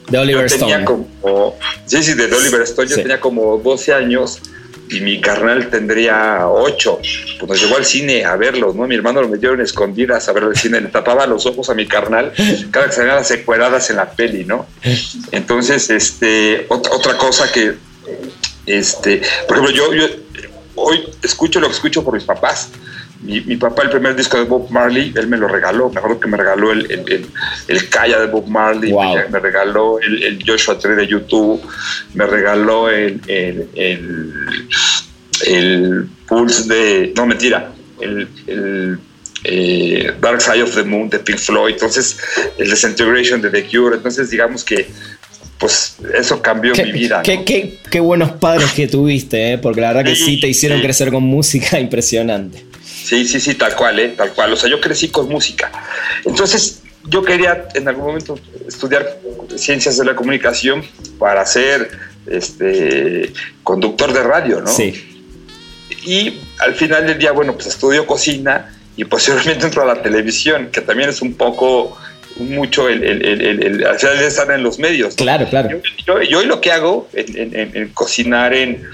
de 0.08 0.18
Oliver 0.18 0.46
Stone. 0.46 0.84
Como, 0.84 1.56
sí, 1.86 2.02
sí, 2.02 2.14
de 2.14 2.24
Oliver 2.24 2.62
Stone, 2.62 2.88
yo 2.88 2.96
tenía 2.96 3.20
como 3.20 3.58
12 3.58 3.94
años 3.94 4.40
y 4.92 5.00
mi 5.00 5.20
carnal 5.20 5.68
tendría 5.70 6.46
8. 6.48 6.98
Pues 7.38 7.50
nos 7.50 7.60
llevó 7.60 7.76
al 7.76 7.84
cine 7.84 8.24
a 8.24 8.36
verlos, 8.36 8.74
¿no? 8.74 8.86
Mi 8.86 8.94
hermano 8.94 9.22
lo 9.22 9.28
metieron 9.28 9.60
escondidas 9.60 10.28
a 10.28 10.32
ver 10.32 10.44
el 10.44 10.56
cine, 10.56 10.80
le 10.80 10.88
tapaba 10.88 11.26
los 11.26 11.46
ojos 11.46 11.70
a 11.70 11.74
mi 11.74 11.86
carnal 11.86 12.32
cada 12.70 12.86
que 12.86 12.92
salían 12.92 13.16
las 13.16 13.28
secueladas 13.28 13.88
en 13.90 13.96
la 13.96 14.10
peli, 14.10 14.44
¿no? 14.44 14.66
Entonces, 15.32 15.88
este, 15.90 16.66
otra 16.68 17.16
cosa 17.16 17.50
que 17.50 17.74
Este, 18.66 19.22
por 19.48 19.58
ejemplo, 19.58 19.74
yo, 19.74 19.94
yo 19.94 20.06
hoy 20.74 21.04
escucho 21.22 21.60
lo 21.60 21.68
que 21.68 21.74
escucho 21.74 22.04
por 22.04 22.14
mis 22.14 22.24
papás. 22.24 22.70
Mi, 23.22 23.40
mi, 23.42 23.56
papá, 23.56 23.82
el 23.82 23.90
primer 23.90 24.16
disco 24.16 24.36
de 24.36 24.44
Bob 24.44 24.68
Marley, 24.70 25.12
él 25.14 25.28
me 25.28 25.36
lo 25.36 25.46
regaló. 25.46 25.88
Me 25.90 25.98
acuerdo 25.98 26.18
que 26.18 26.26
me 26.28 26.36
regaló 26.36 26.72
el, 26.72 26.90
el, 26.90 27.26
el, 27.68 27.88
Kaya 27.88 28.18
de 28.18 28.26
Bob 28.26 28.48
Marley, 28.48 28.90
Wow. 28.90 29.14
me, 29.16 29.28
me 29.28 29.38
regaló 29.38 30.00
el, 30.00 30.22
el 30.24 30.44
Joshua 30.44 30.76
Tree 30.78 30.96
de 30.96 31.06
YouTube, 31.06 31.62
me 32.14 32.26
regaló 32.26 32.90
el, 32.90 33.20
el, 33.28 33.68
el, 33.76 34.68
el 35.46 36.08
Pulse 36.26 36.68
de. 36.68 37.12
No, 37.16 37.26
mentira. 37.26 37.70
El, 38.00 38.28
el 38.48 38.98
eh, 39.44 40.12
Dark 40.20 40.40
Side 40.40 40.62
of 40.62 40.74
the 40.74 40.82
Moon 40.82 41.08
de 41.08 41.20
Pink 41.20 41.38
Floyd. 41.38 41.74
Entonces, 41.74 42.18
el 42.58 42.70
Disintegration 42.70 43.40
de 43.40 43.50
The 43.50 43.66
Cure. 43.68 43.96
Entonces, 43.96 44.30
digamos 44.30 44.64
que. 44.64 44.88
Pues 45.62 45.94
eso 46.18 46.42
cambió 46.42 46.72
Qué, 46.72 46.84
mi 46.86 46.90
vida. 46.92 47.22
qué- 47.22 47.36
¿no? 47.38 47.44
qué- 47.44 47.78
qué 47.88 48.00
buenos 48.00 48.32
padres 48.32 48.72
que 48.72 48.88
tuviste, 48.88 49.52
¿eh? 49.52 49.58
porque 49.58 49.80
la 49.80 49.92
verdad 49.92 50.04
que 50.10 50.16
sí, 50.16 50.24
Sí, 50.34 50.40
te 50.40 50.48
hicieron 50.48 50.78
sí. 50.78 50.84
crecer 50.84 51.10
con 51.12 51.22
música 51.22 51.78
impresionante. 51.86 52.66
Sí, 52.84 53.24
sí, 53.24 53.38
sí, 53.38 53.54
tal 53.54 53.74
cual, 53.76 53.98
¿eh? 54.00 54.08
Tal 54.16 54.32
cual. 54.32 54.52
O 54.52 54.56
sea, 54.56 54.68
yo 54.68 54.80
crecí 54.80 55.08
con 55.08 55.28
música. 55.28 55.70
Entonces, 56.24 56.80
yo 57.08 57.22
quería 57.22 57.68
en 57.74 57.86
algún 57.88 58.06
momento 58.06 58.38
estudiar 58.66 59.18
ciencias 59.56 59.96
de 59.98 60.04
la 60.04 60.16
comunicación 60.16 60.84
para 61.18 61.46
ser 61.46 61.90
este, 62.26 63.32
conductor 63.62 64.12
de 64.12 64.22
radio, 64.22 64.60
¿no? 64.60 64.66
Sí. 64.68 64.92
Y 66.04 66.40
al 66.58 66.74
final 66.74 67.06
del 67.06 67.18
día, 67.18 67.32
bueno, 67.32 67.54
pues 67.54 67.66
estudio 67.68 68.04
cocina 68.06 68.74
y 68.96 69.04
posteriormente 69.04 69.66
entro 69.66 69.82
a 69.82 69.86
la 69.94 70.02
televisión, 70.02 70.70
que 70.72 70.80
también 70.80 71.08
es 71.10 71.22
un 71.22 71.34
poco, 71.34 71.96
mucho 72.36 72.88
el, 72.88 73.02
estar 74.26 74.50
en 74.50 74.62
los 74.62 74.78
medios. 74.78 75.14
Claro, 75.16 75.46
claro. 75.48 75.68
Yo, 76.06 76.22
yo, 76.22 76.42
lo 76.44 76.60
que 76.60 76.72
hago 76.72 77.08
en, 77.12 77.36
en- 77.38 77.56
en- 77.56 77.76
en 77.76 77.88
cocinar 77.90 78.54
en, 78.54 78.86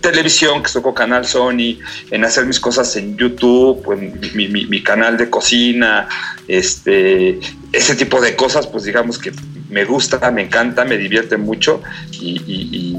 televisión, 0.00 0.62
que 0.62 0.66
estoy 0.68 0.82
con 0.82 0.94
Canal 0.94 1.26
Sony, 1.26 1.78
en 2.10 2.24
hacer 2.24 2.46
mis 2.46 2.60
cosas 2.60 2.94
en 2.96 3.16
YouTube, 3.16 3.84
en 3.92 4.18
mi, 4.34 4.48
mi- 4.48 4.66
mi 4.66 4.82
canal 4.82 5.16
de 5.16 5.28
cocina, 5.30 6.08
este, 6.48 7.38
ese 7.72 7.96
tipo 7.96 8.20
de 8.20 8.36
cosas, 8.36 8.66
pues 8.66 8.84
digamos 8.84 9.18
que 9.18 9.32
me 9.70 9.84
gusta, 9.84 10.30
me 10.30 10.42
encanta, 10.42 10.84
me 10.84 10.96
divierte 10.98 11.36
mucho 11.36 11.82
y, 12.12 12.40
y- 12.46 12.68
y- 12.72 12.96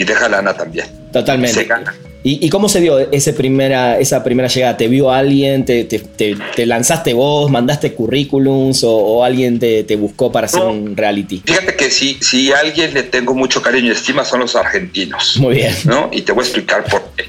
y 0.00 0.04
deja 0.04 0.28
lana 0.28 0.54
también. 0.54 0.86
Totalmente. 1.12 1.54
Se 1.60 1.64
gana. 1.64 1.94
¿Y, 2.24 2.44
y 2.46 2.48
cómo 2.50 2.68
se 2.68 2.80
dio 2.80 2.98
ese 3.10 3.32
primera, 3.32 3.98
esa 3.98 4.22
primera 4.22 4.48
llegada? 4.48 4.76
¿Te 4.76 4.86
vio 4.88 5.10
alguien? 5.10 5.64
¿Te, 5.64 5.84
te- 5.84 5.98
te- 5.98 6.36
te 6.54 6.66
lanzaste 6.66 7.14
vos? 7.14 7.50
¿Mandaste 7.50 7.94
currículums? 7.94 8.84
¿O, 8.84 8.92
o 8.96 9.24
alguien 9.24 9.58
te, 9.58 9.82
te 9.84 9.96
buscó 9.96 10.30
para 10.30 10.46
hacer 10.46 10.60
No. 10.60 10.70
un 10.70 10.96
reality? 10.96 11.42
Fíjate 11.44 11.74
que 11.74 11.90
si, 11.90 12.14
si 12.20 12.52
a 12.52 12.58
alguien 12.60 12.94
le 12.94 13.02
tengo 13.02 13.34
mucho 13.34 13.60
cariño 13.60 13.88
y 13.88 13.90
estima 13.92 14.24
son 14.24 14.40
los 14.40 14.54
argentinos. 14.54 15.36
Muy 15.38 15.54
bien. 15.56 15.74
¿no? 15.84 16.10
Y 16.12 16.22
te 16.22 16.30
voy 16.32 16.42
a 16.42 16.44
explicar 16.46 16.84
por 16.84 17.02
qué, 17.16 17.24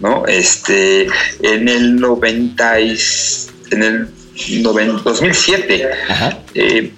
¿no? 0.00 0.26
Este, 0.26 1.06
en 1.42 1.68
el 1.68 1.94
90 1.96 2.80
y- 2.80 2.96
en 3.70 3.82
el 3.84 4.08
noven- 4.62 5.00
2007 5.04 5.88
Ajá. 6.08 6.38
eh, 6.54 6.90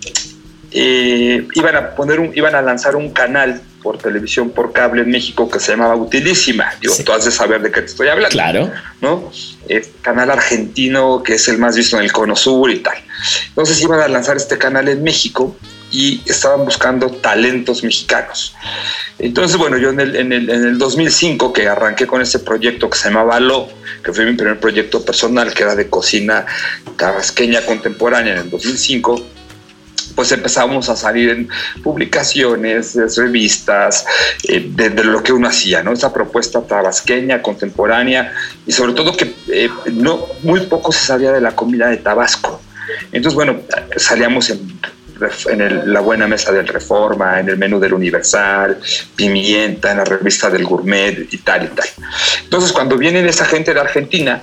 eh, 0.72 1.46
iban 1.54 1.76
a 1.76 1.94
poner 1.94 2.18
un, 2.20 2.32
iban 2.34 2.54
a 2.54 2.62
lanzar 2.62 2.96
un 2.96 3.10
canal 3.10 3.60
por 3.86 3.98
televisión 3.98 4.50
por 4.50 4.72
cable 4.72 5.02
en 5.02 5.10
México 5.12 5.48
que 5.48 5.60
se 5.60 5.70
llamaba 5.70 5.94
Utilísima. 5.94 6.72
Digo, 6.80 6.92
Sí. 6.92 7.04
tú 7.04 7.12
has 7.12 7.24
de 7.24 7.30
saber 7.30 7.62
de 7.62 7.70
qué 7.70 7.82
te 7.82 7.86
estoy 7.86 8.08
hablando. 8.08 8.30
Claro. 8.32 8.72
¿no? 9.00 9.30
Eh, 9.68 9.88
canal 10.02 10.28
argentino 10.28 11.22
que 11.22 11.34
es 11.34 11.46
el 11.46 11.58
más 11.58 11.76
visto 11.76 11.96
en 11.96 12.02
el 12.02 12.10
Cono 12.10 12.34
Sur 12.34 12.68
y 12.68 12.80
tal. 12.80 12.96
Entonces 13.50 13.80
iban 13.80 14.00
a 14.00 14.08
lanzar 14.08 14.36
este 14.36 14.58
canal 14.58 14.88
en 14.88 15.04
México 15.04 15.56
y 15.92 16.20
estaban 16.26 16.64
buscando 16.64 17.12
talentos 17.12 17.84
mexicanos. 17.84 18.56
Entonces, 19.20 19.56
bueno, 19.56 19.78
yo 19.78 19.90
en 19.90 20.00
el, 20.00 20.16
en 20.16 20.32
el, 20.32 20.50
en 20.50 20.64
el 20.66 20.78
2005 20.78 21.52
que 21.52 21.68
arranqué 21.68 22.08
con 22.08 22.20
este 22.20 22.40
proyecto 22.40 22.90
que 22.90 22.98
se 22.98 23.08
llamaba 23.08 23.38
Lo, 23.38 23.68
que 24.02 24.12
fue 24.12 24.24
mi 24.24 24.32
primer 24.32 24.58
proyecto 24.58 25.04
personal, 25.04 25.54
que 25.54 25.62
era 25.62 25.76
de 25.76 25.88
cocina 25.88 26.44
tabasqueña 26.96 27.64
contemporánea 27.64 28.32
en 28.32 28.40
el 28.40 28.50
2005, 28.50 29.35
pues 30.16 30.32
empezamos 30.32 30.88
a 30.88 30.96
salir 30.96 31.28
en 31.28 31.48
publicaciones, 31.82 32.96
revistas, 33.16 34.04
eh, 34.48 34.66
de, 34.66 35.04
lo 35.04 35.22
que 35.22 35.32
uno 35.32 35.46
hacía, 35.46 35.82
¿no? 35.82 35.92
Esa 35.92 36.12
propuesta 36.12 36.62
tabasqueña, 36.62 37.42
contemporánea, 37.42 38.32
y 38.66 38.72
sobre 38.72 38.94
todo 38.94 39.14
que 39.14 39.34
eh, 39.52 39.68
no, 39.92 40.26
muy 40.42 40.60
poco 40.60 40.90
se 40.90 41.04
sabía 41.04 41.30
de 41.32 41.42
la 41.42 41.54
comida 41.54 41.88
de 41.88 41.98
Tabasco. 41.98 42.60
Entonces, 43.12 43.34
bueno, 43.34 43.60
salíamos 43.96 44.50
en, 44.50 45.92
la 45.92 46.00
buena 46.00 46.26
mesa 46.26 46.52
del 46.52 46.66
Reforma, 46.66 47.40
en 47.40 47.48
el 47.48 47.56
menú 47.56 47.78
del 47.78 47.94
Universal, 47.94 48.78
Pimienta, 49.14 49.90
en 49.90 49.98
la 49.98 50.04
revista 50.04 50.50
del 50.50 50.64
Gourmet 50.64 51.26
y 51.30 51.38
tal 51.38 51.64
y 51.64 51.68
tal. 51.68 51.88
Entonces, 52.44 52.72
cuando 52.72 52.96
vienen 52.96 53.26
esa 53.26 53.44
gente 53.44 53.72
de 53.72 53.80
Argentina 53.80 54.42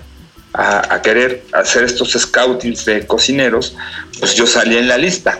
a, 0.51 0.95
a 0.95 1.01
querer 1.01 1.43
hacer 1.53 1.83
estos 1.83 2.13
scoutings 2.13 2.85
de 2.85 3.05
cocineros, 3.05 3.75
pues 4.19 4.35
yo 4.35 4.47
salí 4.47 4.77
en 4.77 4.87
la 4.87 4.97
lista. 4.97 5.39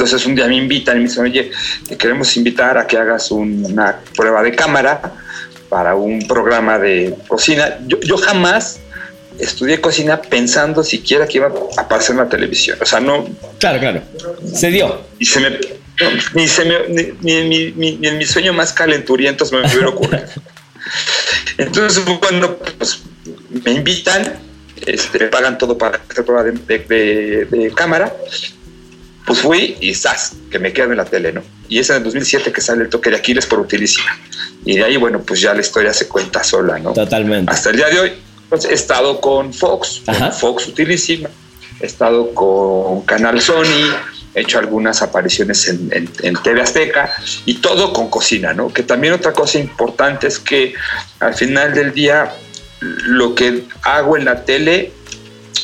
Entonces 0.00 0.24
un 0.24 0.34
día 0.34 0.46
me 0.46 0.56
invitan 0.56 0.96
y 0.96 1.00
me 1.00 1.08
dicen, 1.08 1.24
oye, 1.24 1.50
te 1.86 1.94
queremos 1.98 2.34
invitar 2.38 2.78
a 2.78 2.86
que 2.86 2.96
hagas 2.96 3.30
una 3.30 3.98
prueba 4.16 4.42
de 4.42 4.54
cámara 4.54 5.12
para 5.68 5.94
un 5.94 6.26
programa 6.26 6.78
de 6.78 7.14
cocina. 7.28 7.76
Yo, 7.86 8.00
yo 8.00 8.16
jamás 8.16 8.80
estudié 9.38 9.78
cocina 9.82 10.22
pensando 10.22 10.82
siquiera 10.82 11.28
que 11.28 11.36
iba 11.36 11.48
a 11.76 11.82
aparecer 11.82 12.12
en 12.12 12.16
la 12.22 12.30
televisión. 12.30 12.78
O 12.80 12.86
sea, 12.86 13.00
no, 13.00 13.28
Claro, 13.58 13.78
claro. 13.78 14.00
Se 14.54 14.70
dio. 14.70 15.02
y 15.18 15.26
se 15.26 15.40
me, 15.40 15.50
no, 15.50 15.58
ni, 16.32 16.48
se 16.48 16.64
me, 16.64 16.88
ni, 16.88 17.08
ni 17.20 17.32
en 17.34 17.48
mi, 17.50 17.72
ni- 17.72 17.96
ni 17.96 18.08
en 18.08 18.16
mi 18.16 18.24
sueño 18.24 18.54
más 18.54 18.72
calenturiento 18.72 19.44
se 19.44 19.54
me 19.54 19.66
hubiera 19.66 19.88
ocurrido. 19.90 20.24
Entonces, 21.58 22.02
bueno, 22.06 22.56
pues 22.78 23.00
me 23.50 23.72
invitan, 23.72 24.32
este, 24.86 25.26
pagan 25.26 25.58
todo 25.58 25.76
para 25.76 26.00
hacer 26.08 26.24
prueba 26.24 26.42
de, 26.42 26.52
de- 26.52 26.78
de- 26.78 27.44
de 27.44 27.70
cámara. 27.72 28.14
Pues 29.30 29.42
fui 29.42 29.76
y 29.80 29.94
¡zas! 29.94 30.32
que 30.50 30.58
me 30.58 30.72
quedo 30.72 30.90
en 30.90 30.96
la 30.96 31.04
tele, 31.04 31.32
¿no? 31.32 31.40
Y 31.68 31.78
es 31.78 31.88
en 31.90 31.96
el 31.98 32.02
2007 32.02 32.50
que 32.50 32.60
sale 32.60 32.82
el 32.82 32.88
toque 32.88 33.10
de 33.10 33.16
Aquiles 33.16 33.46
por 33.46 33.60
Utilísima. 33.60 34.18
Y 34.64 34.76
de 34.78 34.82
ahí, 34.84 34.96
bueno, 34.96 35.20
pues 35.22 35.40
ya 35.40 35.54
la 35.54 35.60
historia 35.60 35.92
se 35.94 36.08
cuenta 36.08 36.42
sola, 36.42 36.80
¿no? 36.80 36.92
Totalmente. 36.92 37.48
Hasta 37.52 37.70
el 37.70 37.76
día 37.76 37.88
de 37.90 38.00
hoy, 38.00 38.12
pues, 38.48 38.64
he 38.64 38.74
estado 38.74 39.20
con 39.20 39.54
Fox, 39.54 40.02
con. 40.04 40.32
Fox 40.32 40.66
Utilísima, 40.66 41.28
he 41.80 41.86
estado 41.86 42.34
con 42.34 43.02
Canal 43.02 43.40
Sony, 43.40 43.94
he 44.34 44.40
hecho 44.40 44.58
algunas 44.58 45.00
apariciones 45.00 45.68
en, 45.68 45.88
en- 45.92 46.10
en 46.22 46.34
TV 46.42 46.60
Azteca 46.62 47.12
y 47.46 47.54
todo 47.54 47.92
con 47.92 48.10
cocina, 48.10 48.52
¿no? 48.52 48.72
Que 48.72 48.82
también 48.82 49.12
otra 49.14 49.32
cosa 49.32 49.58
importante 49.60 50.26
es 50.26 50.40
que 50.40 50.74
al 51.20 51.34
final 51.34 51.72
del 51.72 51.92
día 51.94 52.34
lo 52.80 53.36
que 53.36 53.62
hago 53.82 54.16
en 54.16 54.24
la 54.24 54.44
tele 54.44 54.92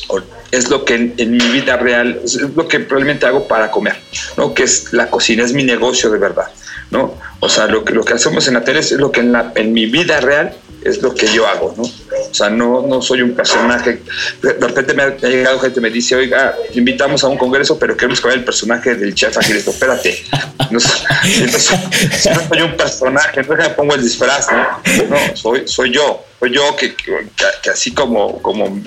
o- 0.07 0.21
es 0.51 0.69
lo 0.69 0.85
que 0.85 1.13
en, 1.17 1.31
mi 1.31 1.39
vida 1.51 1.77
real, 1.77 2.21
es 2.23 2.35
lo 2.35 2.67
que 2.67 2.79
probablemente 2.79 3.25
hago 3.25 3.47
para 3.47 3.71
comer, 3.71 3.97
¿no? 4.37 4.53
Que 4.53 4.63
es 4.63 4.93
la 4.93 5.09
cocina, 5.09 5.43
es 5.43 5.53
mi 5.53 5.63
negocio 5.63 6.09
de 6.09 6.17
verdad, 6.17 6.47
¿no? 6.91 7.15
O 7.39 7.49
sea, 7.49 7.67
lo 7.67 7.83
que, 7.83 7.93
lo 7.93 8.03
que 8.03 8.13
hacemos 8.13 8.47
en 8.47 8.55
la 8.55 8.63
tele 8.63 8.79
es 8.79 8.91
lo 8.91 9.11
que 9.11 9.21
en, 9.21 9.31
la, 9.31 9.51
en 9.55 9.73
mi 9.73 9.85
vida 9.85 10.19
real 10.21 10.55
es 10.89 11.01
lo 11.01 11.13
que 11.13 11.27
yo 11.27 11.45
hago, 11.47 11.73
¿no? 11.77 11.83
O 11.83 12.33
sea, 12.33 12.49
no, 12.49 12.85
no 12.85 13.01
soy 13.01 13.21
un 13.21 13.33
personaje. 13.33 14.01
De 14.41 14.53
repente 14.53 14.93
me 14.93 15.03
ha, 15.03 15.09
llegado 15.17 15.59
gente 15.59 15.81
me 15.81 15.89
dice, 15.89 16.15
oiga, 16.15 16.55
te 16.71 16.79
invitamos 16.79 17.23
a 17.23 17.27
un 17.27 17.37
congreso, 17.37 17.77
pero 17.79 17.95
queremos 17.95 18.19
que 18.21 18.27
vaya 18.27 18.39
el 18.39 18.45
personaje 18.45 18.95
del 18.95 19.13
chef 19.15 19.35
digo, 19.47 19.71
espérate, 19.71 20.23
no, 20.71 20.79
soy- 20.79 20.99
no 21.51 21.59
soy, 21.59 22.61
un 22.61 22.75
personaje, 22.77 23.43
no 23.43 23.55
me 23.55 23.69
pongo 23.69 23.95
el 23.95 24.01
disfraz, 24.01 24.47
¿no? 24.51 24.63
No, 25.09 25.35
soy, 25.35 25.67
soy 25.67 25.91
yo, 25.91 26.23
soy 26.39 26.53
yo 26.53 26.75
que, 26.75 26.95
que- 26.95 27.27
que 27.61 27.69
así 27.69 27.91
como, 27.93 28.41
como 28.41 28.81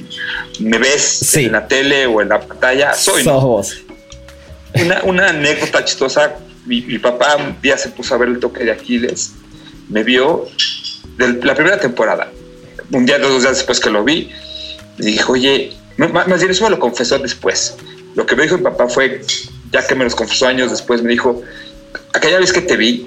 me 0.61 0.78
ves 0.78 1.02
Sí. 1.02 1.45
en 1.47 1.52
la 1.52 1.66
tele 1.69 2.07
o 2.07 2.21
en 2.23 2.28
la 2.30 2.40
pantalla, 2.40 2.95
soy. 2.95 3.25
Sos 3.25 3.42
vos. 3.42 3.76
Una, 4.75 5.02
una 5.04 5.28
anécdota 5.30 5.85
chistosa, 5.85 6.37
mi, 6.66 6.80
mi 6.83 6.99
papá 6.99 7.37
un 7.37 7.61
día 7.61 7.76
se 7.76 7.88
puso 7.88 8.14
a 8.14 8.19
ver 8.19 8.28
el 8.28 8.38
toque 8.38 8.64
de 8.64 8.71
Aquiles, 8.73 9.33
me 9.88 10.04
vio 10.04 10.47
de 11.27 11.45
la 11.45 11.55
primera 11.55 11.79
temporada, 11.79 12.31
un 12.91 13.07
día, 13.07 13.19
dos 13.19 13.43
días 13.43 13.57
después 13.59 13.79
que 13.81 13.91
lo 13.91 14.05
vi, 14.05 14.31
me 14.99 15.07
dijo, 15.07 15.33
oye, 15.33 15.73
más 15.97 16.27
bien 16.27 16.50
eso 16.50 16.65
me 16.65 16.71
lo 16.71 16.79
confesó 16.79 17.19
después. 17.19 17.77
Lo 18.15 18.27
que 18.27 18.35
me 18.35 18.45
dijo 18.45 18.57
mi 18.57 18.65
papá 18.65 18.89
fue, 18.89 19.23
ya 19.71 19.87
que 19.87 19.95
me 19.95 20.05
los 20.05 20.15
confesó 20.15 20.47
años 20.47 20.71
después, 20.71 21.03
me 21.03 21.11
dijo, 21.11 21.43
aquella 22.12 22.39
vez 22.39 22.53
que 22.53 22.62
te 22.62 22.77
vi, 22.77 23.07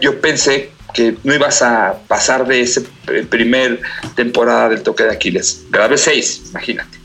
yo 0.00 0.20
pensé 0.20 0.70
que 0.94 1.16
no 1.24 1.34
ibas 1.34 1.62
a 1.62 1.98
pasar 2.08 2.46
de 2.46 2.60
esa 2.62 2.80
primer 3.28 3.80
temporada 4.14 4.70
del 4.70 4.82
toque 4.82 5.04
de 5.04 5.10
Aquiles. 5.10 5.64
Grabé 5.70 5.98
seis, 5.98 6.42
imagínate. 6.50 6.96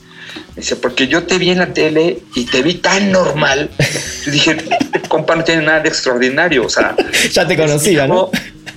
Me 0.55 0.61
dice, 0.61 0.75
porque 0.77 1.07
yo 1.07 1.23
te 1.23 1.37
vi 1.37 1.49
en 1.49 1.59
la 1.59 1.73
tele 1.73 2.19
y 2.35 2.45
te 2.45 2.61
vi 2.61 2.75
tan 2.75 3.11
normal. 3.11 3.69
Yo 4.25 4.31
dije, 4.31 4.51
este 4.51 5.01
compa 5.09 5.35
no 5.35 5.43
tiene 5.43 5.63
nada 5.63 5.81
de 5.81 5.89
extraordinario. 5.89 6.65
O 6.65 6.69
sea, 6.69 6.95
Ya 7.31 7.47
te 7.47 7.57
conocía, 7.57 8.07
¿no? 8.07 8.29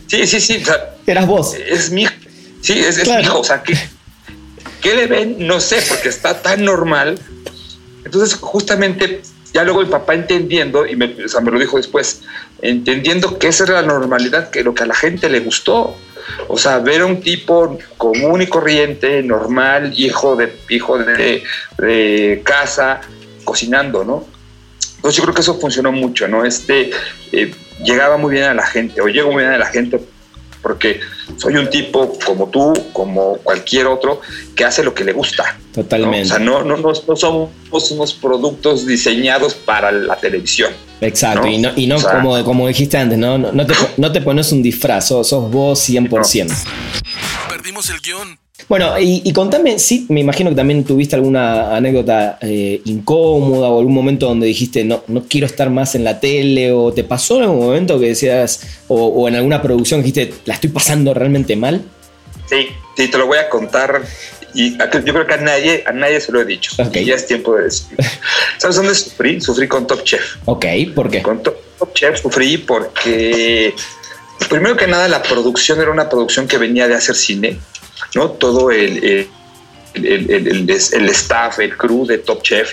Sí, 0.06 0.26
sí, 0.26 0.40
sí. 0.40 0.58
O 0.62 0.66
sea, 0.66 0.94
Eras 1.06 1.26
vos. 1.26 1.54
es 1.54 1.90
mi 1.90 2.02
hijo. 2.02 2.12
Sí, 2.60 2.78
es, 2.78 3.06
mi 3.06 3.22
hijo. 3.22 3.40
O 3.40 3.44
sea, 3.44 3.62
¿qué, 3.62 3.76
¿qué 4.80 4.94
le 4.94 5.06
ven? 5.06 5.46
No 5.46 5.60
sé, 5.60 5.82
porque 5.88 6.08
está 6.08 6.40
tan 6.40 6.64
normal. 6.64 7.18
Entonces, 8.04 8.38
justamente 8.38 9.22
ya 9.54 9.62
luego 9.62 9.82
mi 9.82 9.88
papá 9.88 10.14
entendiendo, 10.14 10.84
y 10.84 10.96
me, 10.96 11.06
me 11.08 11.50
lo 11.50 11.58
dijo 11.58 11.76
después, 11.76 12.22
entendiendo 12.60 13.38
que 13.38 13.48
esa 13.48 13.64
era 13.64 13.74
la 13.74 13.86
normalidad, 13.86 14.50
que 14.50 14.64
lo 14.64 14.74
que 14.74 14.82
a 14.82 14.86
la 14.86 14.94
gente 14.94 15.28
le 15.28 15.40
gustó. 15.40 15.96
O 16.48 16.58
sea, 16.58 16.78
ver 16.78 17.02
a 17.02 17.06
un 17.06 17.20
tipo 17.20 17.78
común 17.96 18.42
y 18.42 18.46
corriente, 18.46 19.22
normal, 19.22 19.92
hijo 19.96 20.36
de, 20.36 20.56
hijo 20.70 20.98
de, 20.98 21.44
de 21.78 22.42
casa, 22.44 23.00
cocinando, 23.44 24.04
¿no? 24.04 24.33
Entonces 25.04 25.18
yo 25.18 25.24
creo 25.24 25.34
que 25.34 25.42
eso 25.42 25.60
funcionó 25.60 25.92
mucho, 25.92 26.26
¿no? 26.28 26.46
Este 26.46 26.90
eh, 27.30 27.54
llegaba 27.84 28.16
muy 28.16 28.32
bien 28.32 28.44
a 28.44 28.54
la 28.54 28.64
gente, 28.64 29.02
o 29.02 29.06
llegó 29.06 29.30
muy 29.30 29.42
bien 29.42 29.52
a 29.52 29.58
la 29.58 29.66
gente 29.66 30.00
porque 30.62 30.98
soy 31.36 31.56
un 31.56 31.68
tipo 31.68 32.18
como 32.24 32.48
tú, 32.48 32.72
como 32.94 33.36
cualquier 33.36 33.86
otro, 33.86 34.22
que 34.56 34.64
hace 34.64 34.82
lo 34.82 34.94
que 34.94 35.04
le 35.04 35.12
gusta. 35.12 35.58
Totalmente. 35.74 36.22
O 36.22 36.30
sea, 36.30 36.38
no, 36.38 36.64
no, 36.64 36.78
no, 36.78 36.94
somos 36.94 37.50
unos 37.90 38.14
productos 38.14 38.86
diseñados 38.86 39.52
para 39.52 39.92
la 39.92 40.16
televisión. 40.16 40.72
Exacto, 41.02 41.46
y 41.48 41.58
no, 41.58 41.72
y 41.76 41.86
no 41.86 42.00
como, 42.00 42.42
como 42.42 42.66
dijiste 42.66 42.96
antes, 42.96 43.18
no, 43.18 43.36
no, 43.36 43.66
te, 43.66 43.74
no 43.98 44.10
te 44.10 44.22
pones 44.22 44.52
un 44.52 44.62
disfraz, 44.62 45.08
sos, 45.08 45.30
vos 45.50 45.86
100%. 45.86 46.50
Perdimos 47.50 47.90
el 47.90 48.00
guion. 48.00 48.43
Bueno, 48.68 48.94
y, 48.98 49.30
contame, 49.32 49.78
sí, 49.78 50.06
me 50.08 50.20
imagino 50.20 50.50
que 50.50 50.56
también 50.56 50.84
tuviste 50.84 51.16
alguna 51.16 51.76
anécdota 51.76 52.38
eh, 52.40 52.80
incómoda 52.86 53.68
o 53.68 53.78
algún 53.78 53.92
momento 53.92 54.26
donde 54.26 54.46
dijiste, 54.46 54.84
no, 54.84 55.04
no 55.06 55.24
quiero 55.28 55.46
estar 55.46 55.68
más 55.68 55.94
en 55.94 56.04
la 56.04 56.18
tele, 56.18 56.72
o 56.72 56.92
te 56.92 57.04
pasó 57.04 57.36
en 57.36 57.42
algún 57.44 57.66
momento 57.66 58.00
que 58.00 58.06
decías, 58.06 58.80
o, 58.88 59.28
en 59.28 59.34
alguna 59.34 59.60
producción 59.60 60.00
dijiste, 60.00 60.32
la 60.46 60.54
estoy 60.54 60.70
pasando 60.70 61.12
realmente 61.12 61.56
mal. 61.56 61.82
Sí, 62.48 62.68
sí, 62.96 63.08
te 63.08 63.18
lo 63.18 63.26
voy 63.26 63.38
a 63.38 63.48
contar. 63.50 64.02
Y 64.54 64.78
yo 64.78 65.12
creo 65.12 65.26
que 65.26 65.34
a 65.34 65.38
nadie, 65.38 65.82
a 65.84 65.92
nadie 65.92 66.20
se 66.20 66.30
lo 66.30 66.40
he 66.40 66.44
dicho. 66.44 66.70
Y 66.92 67.04
ya 67.04 67.16
es 67.16 67.26
tiempo 67.26 67.56
de 67.56 67.64
decir. 67.64 67.98
¿Sabes 68.58 68.76
dónde 68.76 68.94
sufrí? 68.94 69.40
Sufrí 69.40 69.66
con 69.66 69.86
Top 69.86 70.04
Chef. 70.04 70.36
Ok, 70.44 70.64
¿por 70.94 71.10
qué? 71.10 71.22
Con 71.22 71.42
Top 71.42 71.56
Chef 71.92 72.20
sufrí 72.20 72.58
porque, 72.58 73.74
primero 74.48 74.76
que 74.76 74.86
nada, 74.86 75.08
la 75.08 75.22
producción 75.22 75.80
era 75.80 75.90
una 75.90 76.08
producción 76.08 76.46
que 76.46 76.56
venía 76.56 76.86
de 76.86 76.94
hacer 76.94 77.16
cine 77.16 77.58
¿no? 78.14 78.30
Todo 78.30 78.70
el, 78.70 79.28
el, 79.94 81.08
staff, 81.10 81.58
el 81.58 81.76
crew 81.76 82.06
de 82.06 82.18
Top 82.18 82.42
Chef, 82.42 82.72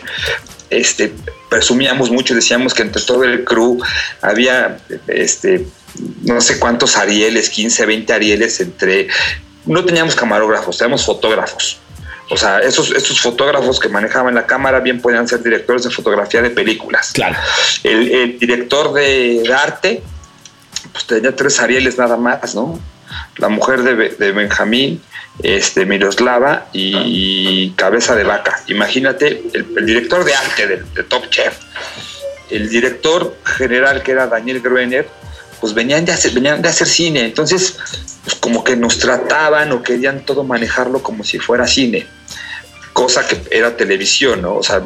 este, 0.69 1.13
presumíamos 1.49 2.09
mucho, 2.09 2.33
decíamos 2.33 2.73
que 2.73 2.83
entre 2.83 3.01
todo 3.01 3.23
el 3.23 3.43
crew 3.43 3.79
había 4.21 4.79
este, 5.07 5.65
no 6.23 6.41
sé 6.41 6.59
cuántos 6.59 6.97
Arieles, 6.97 7.49
15, 7.49 7.85
20 7.85 8.13
Arieles 8.13 8.59
entre... 8.61 9.07
No 9.65 9.85
teníamos 9.85 10.15
camarógrafos, 10.15 10.77
teníamos 10.77 11.05
fotógrafos. 11.05 11.79
O 12.29 12.37
sea, 12.37 12.59
esos, 12.59 12.91
esos 12.91 13.19
fotógrafos 13.19 13.79
que 13.79 13.89
manejaban 13.89 14.33
la 14.33 14.47
cámara 14.47 14.79
bien 14.79 15.01
podían 15.01 15.27
ser 15.27 15.43
directores 15.43 15.83
de 15.83 15.89
fotografía 15.89 16.41
de 16.41 16.49
películas. 16.49 17.11
Claro. 17.11 17.35
El, 17.83 18.39
director 18.39 18.93
de, 18.93 19.43
de, 19.45 19.53
arte, 19.53 20.01
pues 20.93 21.05
tenía 21.05 21.35
tres 21.35 21.59
Arieles 21.59 21.97
nada 21.97 22.17
más, 22.17 22.55
¿no? 22.55 22.79
La 23.37 23.49
mujer 23.49 23.83
de, 23.83 24.09
de 24.09 24.31
Benjamín, 24.31 25.01
este, 25.43 25.85
Miroslava 25.85 26.67
y 26.73 27.71
Cabeza 27.71 28.15
de 28.15 28.23
Vaca. 28.23 28.61
Imagínate, 28.67 29.43
el, 29.53 29.85
director 29.85 30.23
de 30.23 30.33
arte 30.35 30.67
de, 30.67 31.03
Top 31.03 31.29
Chef, 31.29 31.57
el 32.49 32.69
director 32.69 33.35
general 33.43 34.03
que 34.03 34.11
era 34.11 34.27
Daniel 34.27 34.61
Gruener, 34.61 35.07
pues 35.59 35.73
venían 35.73 36.05
de 36.05 36.11
hacer, 36.11 36.31
venían 36.31 36.61
de 36.61 36.69
hacer 36.69 36.87
cine, 36.87 37.23
entonces 37.23 37.77
pues 38.23 38.35
como 38.35 38.63
que 38.63 38.75
nos 38.75 38.97
trataban 38.97 39.71
o 39.71 39.83
querían 39.83 40.25
todo 40.25 40.43
manejarlo 40.43 41.01
como 41.03 41.23
si 41.23 41.39
fuera 41.39 41.67
cine, 41.67 42.07
cosa 42.93 43.27
que 43.27 43.41
era 43.51 43.77
televisión, 43.77 44.41
¿no? 44.41 44.55
O 44.55 44.63
sea, 44.63 44.81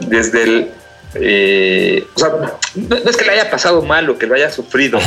desde 0.00 0.42
el... 0.42 0.70
Eh, 1.14 2.06
o 2.14 2.18
sea, 2.18 2.30
no, 2.74 2.96
es 2.96 3.16
que 3.18 3.24
le 3.24 3.32
haya 3.32 3.50
pasado 3.50 3.82
mal 3.82 4.08
o 4.08 4.18
que 4.18 4.26
lo 4.26 4.34
haya 4.34 4.50
sufrido, 4.50 4.98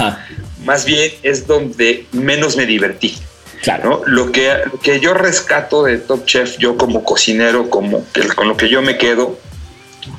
más 0.64 0.86
bien 0.86 1.12
es 1.24 1.48
donde 1.48 2.06
menos 2.12 2.56
me 2.58 2.66
divertí. 2.66 3.18
Claro. 3.66 4.04
Lo, 4.06 4.32
que, 4.32 4.62
que 4.84 5.00
yo 5.00 5.16
rescato 5.16 5.86
de 5.86 5.98
Top 5.98 6.24
Chef, 6.28 6.60
yo 6.60 6.78
como 6.78 7.04
cocinero, 7.04 7.68
como 7.72 8.06
con 8.36 8.48
lo 8.48 8.56
que 8.56 8.70
yo 8.70 8.84
me 8.84 9.00
quedo, 9.00 9.40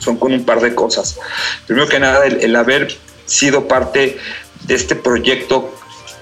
son 0.01 0.17
con 0.17 0.33
un 0.33 0.45
par 0.45 0.61
de 0.61 0.75
cosas. 0.75 1.17
Primero 1.65 1.87
que 1.89 2.01
nada, 2.01 2.27
el, 2.27 2.57
haber 2.57 2.97
sido 3.25 3.69
parte 3.69 4.19
de 4.65 4.75
este 4.75 4.97
proyecto 4.97 5.73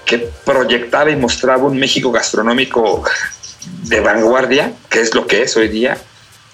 que 0.05 0.19
proyectaba 0.19 1.09
y 1.09 1.15
mostraba 1.15 1.63
un 1.63 1.79
México 1.79 2.11
gastronómico 2.11 3.03
de 3.85 4.01
vanguardia, 4.01 4.73
que 4.87 4.99
es 4.99 5.15
lo 5.15 5.25
que 5.25 5.41
es 5.41 5.57
hoy 5.57 5.69
día, 5.69 5.97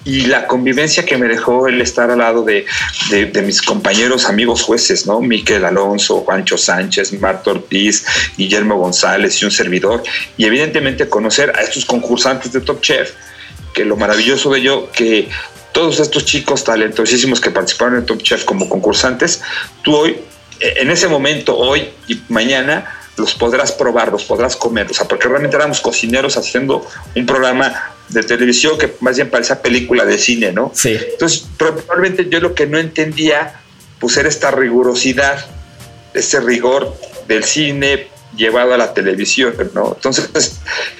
y 0.03 0.21
la 0.21 0.47
convivencia 0.47 1.05
que 1.05 1.17
me 1.17 1.27
dejó 1.27 1.67
el 1.67 1.79
estar 1.81 2.09
al 2.09 2.19
lado 2.19 2.43
de, 2.43 2.65
mis 3.43 3.61
compañeros, 3.61 4.25
amigos 4.25 4.63
jueces, 4.63 5.05
¿no? 5.05 5.21
Miquel 5.21 5.63
Alonso, 5.63 6.21
Juancho 6.21 6.57
Sánchez, 6.57 7.13
Marta 7.19 7.51
Ortiz, 7.51 8.05
Guillermo 8.37 8.77
González 8.77 9.41
y 9.41 9.45
un 9.45 9.51
servidor, 9.51 10.01
y 10.37 10.45
evidentemente 10.45 11.07
conocer 11.07 11.53
a 11.55 11.61
estos 11.61 11.85
concursantes 11.85 12.51
de 12.51 12.61
Top 12.61 12.81
Chef, 12.81 13.11
que 13.73 13.85
lo 13.85 13.95
maravilloso 13.95 14.51
de 14.51 14.59
ello, 14.59 14.91
que 14.91 15.29
todos 15.71 15.99
estos 15.99 16.25
chicos 16.25 16.63
talentosísimos 16.63 17.39
que 17.39 17.51
participaron 17.51 17.99
en 17.99 18.05
Top 18.05 18.21
Chef 18.23 18.43
como 18.43 18.67
concursantes, 18.67 19.41
tú 19.83 19.95
hoy, 19.95 20.17
en 20.59 20.89
ese 20.89 21.07
momento, 21.07 21.57
hoy 21.57 21.89
y 22.07 22.19
mañana, 22.27 23.00
los 23.21 23.35
podrás 23.35 23.71
probar, 23.71 24.11
los 24.11 24.25
podrás 24.25 24.55
comer, 24.57 24.87
o 24.89 24.93
sea, 24.93 25.07
porque 25.07 25.27
realmente 25.27 25.55
éramos 25.55 25.79
cocineros 25.79 26.35
haciendo 26.35 26.85
un 27.15 27.25
programa 27.25 27.93
de 28.09 28.23
televisión 28.23 28.77
que 28.77 28.95
más 28.99 29.15
bien 29.15 29.29
parecía 29.29 29.61
película 29.61 30.03
de 30.03 30.17
cine, 30.17 30.51
¿no? 30.51 30.71
Sí. 30.75 30.97
Entonces, 31.13 31.45
probablemente 31.57 32.27
yo 32.29 32.39
lo 32.41 32.53
que 32.53 32.67
no 32.67 32.77
entendía, 32.77 33.61
pues 33.99 34.17
era 34.17 34.27
esta 34.27 34.51
rigurosidad, 34.51 35.45
ese 36.13 36.39
rigor 36.41 36.93
del 37.27 37.43
cine 37.43 38.09
llevado 38.35 38.73
a 38.73 38.77
la 38.77 38.93
televisión, 38.93 39.53
¿no? 39.73 39.93
Entonces, 39.95 40.59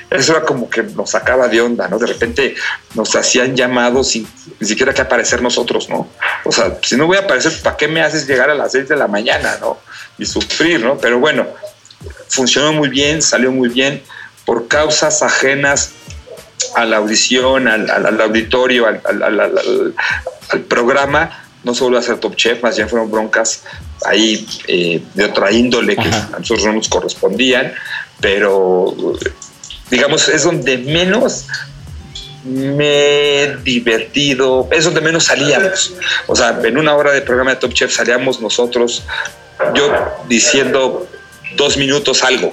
eso 0.10 0.31
era 0.31 0.45
como 0.45 0.69
que 0.69 0.84
nos 0.84 1.12
sacaba 1.12 1.47
de 1.47 1.62
onda, 1.62 1.88
¿no? 1.88 1.97
De 1.97 2.07
repente 2.07 2.55
nos 2.93 3.15
hacían 3.15 3.55
llamados 3.55 4.10
sin 4.10 4.27
ni 4.60 4.67
siquiera 4.67 4.93
que 4.93 5.01
aparecer 5.01 5.41
nosotros, 5.41 5.89
¿no? 5.89 6.10
O 6.45 6.51
sea, 6.51 6.77
si 6.84 6.95
no 6.95 7.07
voy 7.07 7.17
a 7.17 7.21
aparecer, 7.21 7.53
¿para 7.63 7.77
qué 7.77 7.88
me 7.88 8.01
haces 8.01 8.27
llegar 8.27 8.49
a 8.49 8.55
las 8.55 8.73
seis 8.73 8.88
de 8.88 8.95
la 8.95 9.07
mañana, 9.07 9.57
¿no? 9.62 9.79
Y 10.17 10.25
sufrir, 10.25 10.81
¿no? 10.81 10.97
Pero 10.97 11.19
bueno, 11.19 11.47
funcionó 12.28 12.74
muy 12.74 12.90
bien, 12.90 13.22
salió 13.22 13.52
muy 13.52 13.70
bien, 13.70 14.02
por 14.46 14.68
causas 14.68 15.22
ajenas 15.22 15.92
a 16.76 16.86
la 16.86 16.98
audición, 16.98 17.68
al, 17.68 18.22
auditorio, 18.22 18.88
al, 18.88 19.02
programa, 20.68 21.46
no 21.64 21.74
solo 21.74 21.98
a 21.98 22.02
ser 22.02 22.18
Top 22.18 22.36
Chef, 22.36 22.62
más 22.64 22.76
bien 22.76 22.90
fueron 22.90 23.12
broncas 23.12 23.64
ahí 24.06 24.48
eh, 24.68 25.02
de 25.14 25.26
otra 25.26 25.52
índole 25.52 25.96
que 25.96 26.08
a 26.08 26.40
nosotros 26.40 26.66
no 26.66 26.74
nos 26.74 26.90
correspondían, 26.90 27.74
pero 28.20 28.96
digamos 29.90 30.28
es 30.30 30.44
donde 30.44 30.78
menos 30.78 31.48
me 32.44 33.44
he 33.44 33.58
divertido, 33.58 34.68
es 34.72 34.86
donde 34.86 35.02
menos 35.02 35.26
salíamos. 35.26 35.94
O 36.28 36.36
sea, 36.36 36.60
en 36.64 36.78
una 36.78 36.96
hora 36.96 37.12
de 37.12 37.22
programa 37.22 37.52
de 37.52 37.58
Top 37.58 37.74
Chef 37.74 37.94
salíamos 37.94 38.42
nosotros, 38.42 39.04
yo 39.76 39.94
diciendo 40.28 41.08
dos 41.56 41.77
minutos 41.77 42.23
algo. 42.23 42.51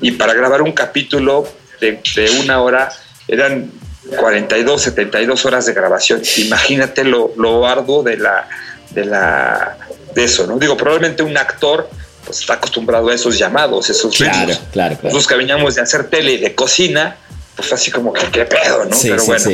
Y 0.00 0.12
para 0.12 0.34
grabar 0.34 0.62
un 0.62 0.72
capítulo 0.72 1.46
de, 1.80 2.00
una 2.40 2.60
hora 2.60 2.90
eran 3.28 3.70
42, 4.16 4.82
72 4.82 5.46
horas 5.46 5.66
de 5.66 5.74
grabación. 5.74 6.22
Imagínate 6.38 7.04
lo, 7.04 7.32
lo 7.36 7.66
arduo 7.66 8.02
de 8.02 8.16
la, 8.16 8.48
de 8.90 9.04
la 9.04 9.78
de 10.14 10.24
eso, 10.24 10.46
¿no? 10.46 10.58
Digo, 10.58 10.76
probablemente 10.76 11.22
un 11.22 11.36
actor 11.36 11.88
pues 12.24 12.40
está 12.40 12.54
acostumbrado 12.54 13.08
a 13.08 13.14
esos 13.14 13.36
llamados, 13.36 13.90
esos 13.90 14.14
claro, 14.16 14.54
claro, 14.72 14.96
Nosotros 15.02 15.26
que 15.26 15.34
veníamos 15.34 15.74
de 15.74 15.82
hacer 15.82 16.08
tele 16.08 16.34
y 16.34 16.38
de 16.38 16.54
cocina, 16.54 17.16
pues 17.56 17.72
así 17.72 17.90
como 17.90 18.12
que 18.12 18.26
qué 18.30 18.44
pedo, 18.44 18.84
¿no? 18.84 18.96
Pero 19.00 19.24
bueno, 19.24 19.50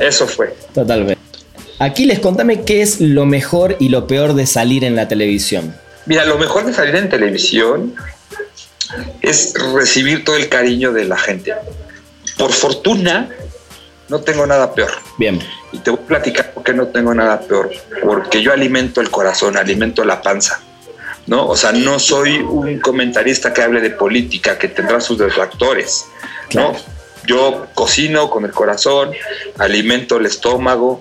eso 0.00 0.26
fue. 0.26 0.54
Totalmente. 0.74 1.20
Aquí 1.78 2.04
les 2.04 2.20
contame 2.20 2.62
qué 2.62 2.82
es 2.82 3.00
lo 3.00 3.24
mejor 3.26 3.76
y 3.80 3.88
lo 3.88 4.06
peor 4.06 4.34
de 4.34 4.46
salir 4.46 4.84
en 4.84 4.94
la 4.94 5.08
televisión. 5.08 5.74
Mira, 6.06 6.24
lo 6.24 6.38
mejor 6.38 6.64
de 6.64 6.72
salir 6.72 6.96
en 6.96 7.08
televisión 7.08 7.94
es 9.20 9.54
recibir 9.74 10.24
todo 10.24 10.36
el 10.36 10.48
cariño 10.48 10.92
de 10.92 11.04
la 11.04 11.16
gente. 11.16 11.54
Por 12.36 12.52
fortuna, 12.52 13.28
no 14.08 14.20
tengo 14.20 14.46
nada 14.46 14.74
peor. 14.74 14.90
Bien. 15.18 15.40
Y 15.72 15.78
te 15.78 15.90
voy 15.90 16.00
a 16.02 16.06
platicar 16.06 16.52
por 16.52 16.62
qué 16.64 16.74
no 16.74 16.88
tengo 16.88 17.14
nada 17.14 17.40
peor. 17.40 17.70
Porque 18.02 18.42
yo 18.42 18.52
alimento 18.52 19.00
el 19.00 19.10
corazón, 19.10 19.56
alimento 19.56 20.04
la 20.04 20.20
panza. 20.22 20.60
¿no? 21.26 21.46
O 21.46 21.56
sea, 21.56 21.72
no 21.72 21.98
soy 21.98 22.38
un 22.38 22.80
comentarista 22.80 23.52
que 23.52 23.62
hable 23.62 23.80
de 23.80 23.90
política, 23.90 24.58
que 24.58 24.68
tendrá 24.68 25.00
sus 25.00 25.18
detractores. 25.18 26.06
¿no? 26.54 26.74
Yo 27.26 27.68
cocino 27.74 28.28
con 28.28 28.44
el 28.44 28.50
corazón, 28.50 29.12
alimento 29.58 30.16
el 30.16 30.26
estómago. 30.26 31.00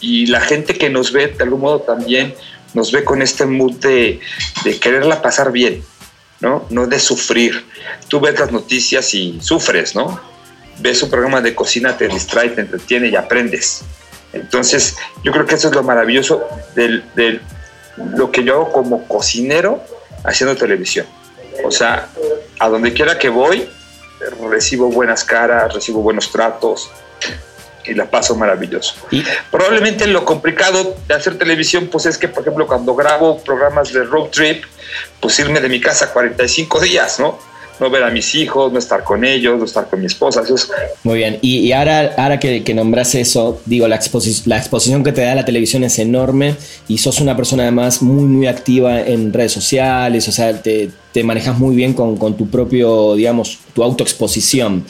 Y 0.00 0.26
la 0.26 0.40
gente 0.40 0.74
que 0.74 0.90
nos 0.90 1.12
ve, 1.12 1.26
de 1.28 1.42
algún 1.42 1.60
modo, 1.60 1.80
también 1.80 2.34
nos 2.74 2.92
ve 2.92 3.04
con 3.04 3.22
este 3.22 3.46
mood 3.46 3.74
de, 3.76 4.20
quererla 4.80 5.22
pasar 5.22 5.52
bien, 5.52 5.82
¿no? 6.40 6.66
No 6.70 6.86
de 6.86 6.98
sufrir. 6.98 7.64
Tú 8.08 8.20
ves 8.20 8.38
las 8.38 8.52
noticias 8.52 9.14
y 9.14 9.40
sufres, 9.40 9.94
¿no? 9.94 10.20
Ves 10.78 11.02
un 11.02 11.10
programa 11.10 11.40
de 11.40 11.54
cocina, 11.54 11.96
te 11.96 12.08
distrae, 12.08 12.50
te 12.50 12.60
entretiene 12.60 13.08
y 13.08 13.16
aprendes. 13.16 13.82
Entonces, 14.32 14.96
yo 15.24 15.32
creo 15.32 15.46
que 15.46 15.54
eso 15.54 15.68
es 15.68 15.74
lo 15.74 15.82
maravilloso 15.82 16.42
de 16.74 17.40
lo 17.96 18.30
que 18.30 18.44
yo 18.44 18.54
hago 18.54 18.72
como 18.72 19.08
cocinero 19.08 19.82
haciendo 20.24 20.56
televisión. 20.56 21.06
O 21.64 21.70
sea, 21.70 22.08
a 22.60 22.68
donde 22.68 22.92
quiera 22.92 23.18
que 23.18 23.28
voy, 23.28 23.68
recibo 24.48 24.90
buenas 24.90 25.24
caras, 25.24 25.74
recibo 25.74 26.02
buenos 26.02 26.30
tratos 26.30 26.90
y 27.88 27.94
la 27.94 28.10
paso 28.10 28.36
maravilloso. 28.36 28.94
Probablemente 29.50 30.06
lo 30.06 30.24
complicado 30.24 30.96
de 31.06 31.14
hacer 31.14 31.38
televisión, 31.38 31.88
pues 31.90 32.06
es 32.06 32.18
que, 32.18 32.28
por 32.28 32.42
ejemplo, 32.42 32.66
cuando 32.66 32.94
grabo 32.94 33.38
programas 33.42 33.92
de 33.92 34.04
road 34.04 34.28
trip, 34.30 34.64
pues 35.20 35.38
irme 35.38 35.60
de 35.60 35.68
mi 35.68 35.80
casa 35.80 36.12
45 36.12 36.80
días, 36.80 37.18
¿no? 37.18 37.38
no 37.80 37.90
ver 37.90 38.02
a 38.02 38.10
mis 38.10 38.34
hijos, 38.34 38.72
no 38.72 38.78
estar 38.78 39.04
con 39.04 39.24
ellos, 39.24 39.58
no 39.58 39.64
estar 39.64 39.88
con 39.88 40.00
mi 40.00 40.06
esposa. 40.06 40.42
Muy 41.04 41.18
bien, 41.18 41.38
y, 41.42 41.70
ahora, 41.72 42.14
ahora 42.16 42.38
que, 42.38 42.64
que, 42.64 42.74
nombras 42.74 43.14
eso, 43.14 43.60
digo, 43.66 43.86
la, 43.88 44.00
la 44.46 44.58
exposición 44.58 45.04
que 45.04 45.12
te 45.12 45.22
da 45.22 45.34
la 45.34 45.44
televisión 45.44 45.84
es 45.84 45.98
enorme 45.98 46.56
y 46.88 46.98
sos 46.98 47.20
una 47.20 47.36
persona 47.36 47.62
además 47.62 48.02
muy, 48.02 48.24
muy 48.24 48.46
activa 48.46 49.00
en 49.00 49.32
redes 49.32 49.52
sociales, 49.52 50.26
o 50.28 50.32
sea, 50.32 50.60
te, 50.60 50.90
te 51.12 51.24
manejas 51.24 51.58
muy 51.58 51.76
bien 51.76 51.94
con, 51.94 52.16
con 52.16 52.36
tu 52.36 52.48
propio, 52.48 53.14
digamos, 53.14 53.58
tu 53.74 53.82
autoexposición. 53.82 54.84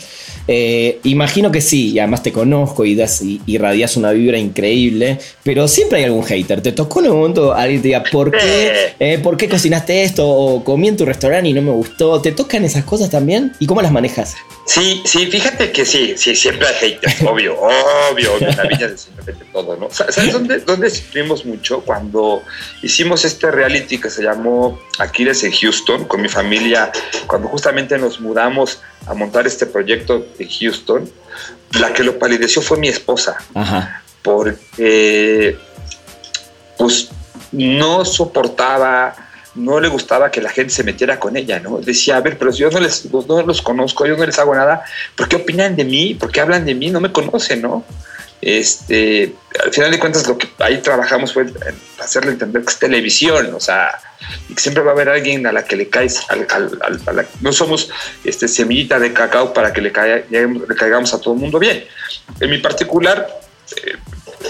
Eh, 0.51 1.01
imagino 1.05 1.53
que 1.53 1.61
sí, 1.61 1.91
y 1.91 1.99
además 1.99 2.23
te 2.23 2.33
conozco 2.33 2.87
y, 2.87 2.95
das, 2.95 3.21
y 3.21 3.39
irradias 3.45 3.99
una 3.99 4.13
vibra 4.13 4.39
increíble, 4.39 5.19
pero 5.45 5.69
siempre 5.69 5.99
hay 5.99 6.05
algún 6.05 6.25
hater. 6.25 6.63
¿Te 6.63 6.73
tocó 6.73 7.01
en 7.01 7.11
un 7.11 7.19
momento 7.19 7.53
alguien 7.53 7.83
te 7.83 7.89
diga, 7.89 8.03
¿por 8.11 8.31
qué, 8.31 8.95
eh, 8.99 9.19
¿por 9.19 9.37
qué 9.37 9.47
cocinaste 9.47 10.05
esto? 10.05 10.27
O 10.27 10.65
comí 10.65 10.89
en 10.89 10.97
tu 10.97 11.05
restaurante 11.05 11.51
y 11.51 11.53
no 11.53 11.61
me 11.61 11.73
gustó. 11.73 12.23
¿Te 12.23 12.33
tocan 12.33 12.65
esas 12.65 12.85
cosas 12.85 13.11
también? 13.11 13.53
¿Y 13.59 13.67
cómo 13.67 13.83
las 13.83 13.93
manejas? 13.93 14.37
Sí, 14.65 15.03
sí, 15.05 15.27
fíjate 15.27 15.71
que 15.71 15.85
sí, 15.85 16.15
sí, 16.17 16.35
siempre 16.35 16.67
hay 16.69 16.93
haters, 16.93 17.23
obvio, 17.27 17.55
obvio, 17.59 18.35
obvio, 18.35 18.49
la 18.49 18.89
de 18.89 18.99
simplemente 18.99 19.45
todo, 19.53 19.77
¿no? 19.77 19.89
¿Sabes 19.91 20.33
dónde, 20.33 20.61
dónde 20.61 20.89
sufrimos 20.89 21.45
mucho? 21.45 21.81
Cuando 21.81 22.43
hicimos 22.83 23.25
este 23.25 23.51
reality 23.51 23.99
que 23.99 24.09
se 24.09 24.23
llamó 24.23 24.79
Aquiles 24.99 25.45
en 25.45 25.53
Houston 25.53 26.05
con 26.07 26.23
mi 26.23 26.29
familia, 26.29 26.91
cuando 27.27 27.49
justamente 27.49 27.99
nos 27.99 28.21
mudamos 28.21 28.81
a 29.09 29.15
montar 29.15 29.47
este 29.47 29.67
proyecto 29.67 30.27
en 30.39 30.49
Houston, 30.49 31.11
la 31.73 31.93
que 31.93 32.05
lo 32.05 32.19
palideció 32.19 32.63
fue 32.63 32.79
mi 32.79 32.89
esposa. 32.89 33.37
Ajá. 33.55 34.03
Porque, 34.23 35.57
pues, 36.77 37.11
no 37.53 38.05
soportaba, 38.05 39.15
no 39.55 39.81
le 39.81 39.89
gustaba 39.89 40.31
que 40.31 40.43
la 40.43 40.51
gente 40.51 40.73
se 40.73 40.85
metiera 40.85 41.19
con 41.19 41.37
ella, 41.37 41.61
¿no? 41.61 41.79
Decía, 41.79 42.17
a 42.17 42.21
ver, 42.21 42.39
pero 42.39 42.53
si 42.53 42.61
yo 42.61 42.71
no, 42.71 42.81
les, 42.81 43.11
no 43.11 43.43
los 43.43 43.63
conozco, 43.63 44.07
yo 44.07 44.17
no 44.17 44.27
les 44.27 44.39
hago 44.39 44.55
nada, 44.55 44.85
¿por 45.17 45.29
qué 45.29 45.37
opinan 45.37 45.77
de 45.77 45.85
mí? 45.85 46.15
¿Por 46.15 46.31
qué 46.31 46.41
hablan 46.41 46.65
de 46.65 46.75
mí? 46.75 46.91
No 46.91 47.01
me 47.01 47.13
conocen, 47.13 47.63
¿no? 47.63 47.85
Este, 48.41 49.35
al 49.65 49.73
final 49.73 49.91
de 49.91 49.99
cuentas, 49.99 50.27
lo 50.29 50.39
que 50.39 50.49
ahí 50.59 50.79
trabajamos 50.79 51.33
fue 51.33 51.47
hacerle 51.99 52.33
entender 52.33 52.63
que 52.63 52.71
es 52.71 52.79
televisión, 52.79 53.53
o 53.55 53.61
sea, 53.61 53.99
y 54.49 54.55
que 54.55 54.61
siempre 54.61 54.83
va 54.83 54.91
a 54.91 54.95
haber 54.95 55.09
alguien 55.09 55.47
a 55.47 55.53
la 55.53 55.65
que 55.65 55.77
le 55.77 55.89
caes, 55.89 56.23
al, 56.29 56.47
no 57.41 57.53
somos 57.53 57.91
este, 58.25 58.47
semillita 58.47 58.99
de 58.99 59.13
cacao 59.13 59.53
para 59.53 59.73
que 59.73 59.81
le, 59.81 59.91
le 59.91 60.75
caigamos 60.77 61.13
a 61.15 61.21
todo 61.21 61.35
el 61.35 61.41
mundo 61.41 61.59
bien. 61.59 61.85
En 62.41 62.51
mi 62.51 62.59
particular, 62.59 63.41
eh, 63.77 63.97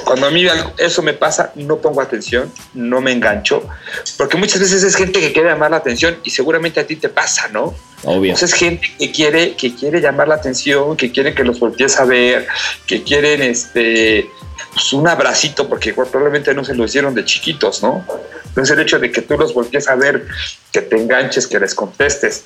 cuando 0.08 0.26
a 0.26 0.30
mí 0.30 0.46
eso 0.78 1.02
me 1.02 1.12
pasa, 1.12 1.52
no 1.54 1.76
pongo 1.78 2.00
atención, 2.00 2.50
no 2.72 3.02
me 3.02 3.12
engancho, 3.12 3.68
porque 4.16 4.38
muchas 4.38 4.58
veces 4.58 4.82
es 4.82 4.96
gente 4.96 5.20
que 5.20 5.34
quiere 5.34 5.50
llamar 5.50 5.70
la 5.70 5.76
atención 5.76 6.16
y 6.24 6.30
seguramente 6.30 6.80
a 6.80 6.86
ti 6.86 6.96
te 6.96 7.10
pasa, 7.10 7.48
¿no? 7.48 7.74
Obvio. 8.04 8.32
es 8.32 8.54
gente 8.54 8.90
que 8.98 9.12
quiere, 9.12 9.54
que 9.54 9.74
quiere 9.74 10.00
llamar 10.00 10.28
la 10.28 10.36
atención, 10.36 10.96
que 10.96 11.12
quiere 11.12 11.34
que 11.34 11.44
los 11.44 11.60
voltees 11.60 12.00
a 12.00 12.06
ver, 12.06 12.48
que 12.86 13.02
quieren 13.02 13.42
este, 13.42 14.30
pues 14.72 14.94
un 14.94 15.06
abracito, 15.06 15.68
porque 15.68 15.92
probablemente 15.92 16.54
no 16.54 16.64
se 16.64 16.74
lo 16.74 16.86
hicieron 16.86 17.14
de 17.14 17.26
chiquitos, 17.26 17.82
¿no? 17.82 18.02
Entonces 18.46 18.74
el 18.74 18.82
hecho 18.82 18.98
de 18.98 19.12
que 19.12 19.20
tú 19.20 19.36
los 19.36 19.52
voltees 19.52 19.88
a 19.88 19.94
ver, 19.94 20.26
que 20.72 20.80
te 20.80 20.96
enganches, 20.96 21.46
que 21.46 21.60
les 21.60 21.74
contestes, 21.74 22.44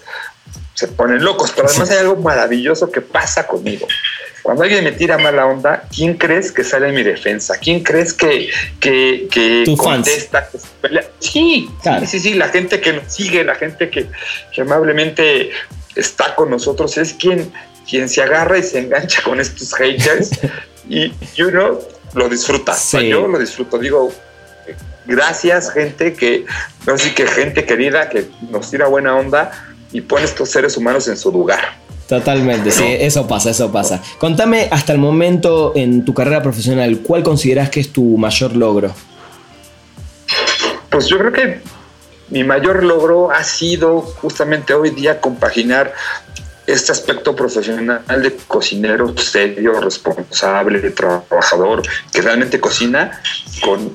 se 0.75 0.89
ponen 0.89 1.23
locos, 1.23 1.53
pero 1.55 1.69
además 1.69 1.91
hay 1.93 1.99
algo 1.99 2.17
maravilloso 2.17 2.91
que 2.91 3.03
pasa 3.03 3.47
conmigo. 3.47 3.87
Cuando 4.43 4.65
alguien 4.65 4.83
me 4.83 4.93
tira 4.93 5.19
mala 5.19 5.47
onda, 5.47 5.85
¿quién 5.95 6.15
crees 6.15 6.51
que 6.51 6.65
sale 6.65 6.89
en 6.89 6.97
mi 6.97 7.05
defensa? 7.05 7.59
¿Quién 7.59 7.83
crees 7.83 8.13
que, 8.13 8.49
que, 8.81 9.29
que 9.31 9.75
contesta? 9.77 10.49
Sí, 11.21 11.71
sí, 12.07 12.21
sí, 12.21 12.35
la 12.35 12.49
gente 12.49 12.81
que 12.81 12.93
nos 12.93 13.13
sigue, 13.13 13.45
la 13.45 13.55
gente 13.55 13.89
que, 13.89 14.09
amablemente 14.61 15.51
está 15.95 16.35
con 16.35 16.51
nosotros, 16.51 16.99
es 16.99 17.13
quien, 17.13 17.53
quien 17.89 18.09
se 18.09 18.21
agarra 18.23 18.59
y 18.59 18.65
se 18.65 18.81
engancha 18.81 19.23
con 19.23 19.41
estos 19.41 19.73
haters 19.75 20.31
y, 20.89 21.13
uno 21.41 21.79
lo 22.15 22.29
disfruta. 22.29 22.77
yo 23.01 23.29
lo 23.29 23.39
disfruto, 23.39 23.79
digo, 23.79 24.13
gracias 25.07 25.73
gente 25.73 26.15
que, 26.15 26.47
no 26.85 26.99
sé 26.99 27.15
que 27.15 27.29
gente 27.29 27.65
querida 27.65 28.09
que 28.09 28.27
nos 28.51 28.71
tira 28.71 28.89
buena 28.89 29.15
onda 29.15 29.53
y 29.93 30.01
pone 30.01 30.25
estos 30.25 30.51
seres 30.51 30.77
humanos 30.77 31.07
en 31.07 31.17
su 31.17 31.31
lugar. 31.31 31.81
Totalmente, 32.13 32.71
sí, 32.71 32.85
eso 32.87 33.27
pasa, 33.27 33.49
eso 33.49 33.73
pasa. 33.73 34.03
Contame 34.19 34.69
hasta 34.71 34.93
el 34.93 34.99
momento 34.99 35.73
en 35.75 36.05
tu 36.05 36.13
carrera 36.13 36.43
profesional, 36.43 36.99
¿cuál 36.99 37.23
consideras 37.23 37.71
que 37.71 37.81
es 37.81 37.91
tu 37.91 38.19
mayor 38.19 38.55
logro? 38.55 38.95
Pues 40.91 41.07
yo 41.07 41.17
creo 41.17 41.33
que 41.33 41.63
mi 42.29 42.45
mayor 42.45 42.85
logro 42.85 43.31
ha 43.31 43.43
sido 43.45 44.03
justamente 44.03 44.75
hoy 44.75 44.91
día 44.91 45.23
compaginar 45.23 45.95
este 46.67 46.93
aspecto 46.93 47.35
profesional 47.35 48.05
de 48.23 48.37
cocinero 48.47 49.17
serio, 49.19 49.81
responsable, 49.81 50.91
trabajador, 50.91 51.83
que 52.13 52.23
realmente 52.23 52.61
cocina 52.61 53.21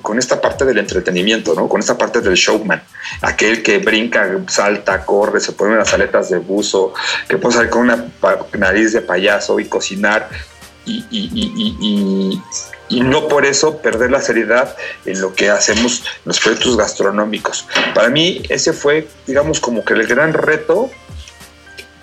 con, 0.02 0.20
esta 0.20 0.42
parte 0.42 0.66
del 0.66 0.78
entretenimiento, 0.78 1.54
¿no? 1.54 1.68
Con 1.70 1.80
esta 1.80 1.98
parte 1.98 2.22
del 2.22 2.36
showman, 2.36 2.82
aquel 3.22 3.64
que 3.64 3.78
brinca, 3.80 4.30
salta, 4.48 5.06
corre, 5.06 5.40
se 5.40 5.54
pone 5.54 5.74
unas 5.74 5.94
aletas 5.94 6.30
de 6.30 6.40
buzo, 6.40 6.94
que 7.28 7.38
puede 7.38 7.56
salir 7.56 7.70
con 7.70 7.84
una 7.84 8.06
nariz 8.58 8.94
de 8.94 9.02
payaso 9.02 9.60
y 9.60 9.66
cocinar 9.66 10.30
y, 10.86 11.06
y, 12.90 13.02
no 13.02 13.28
por 13.28 13.46
eso 13.46 13.80
perder 13.80 14.12
la 14.12 14.22
seriedad 14.22 14.76
en 15.06 15.20
lo 15.20 15.34
que 15.34 15.50
hacemos 15.50 16.06
los 16.24 16.40
proyectos 16.40 16.78
gastronómicos. 16.78 17.68
Para 17.94 18.08
mí 18.10 18.42
ese 18.48 18.72
fue, 18.72 19.08
digamos, 19.26 19.60
como 19.60 19.84
que 19.84 19.94
el 19.94 20.08
gran 20.08 20.34
reto 20.34 20.90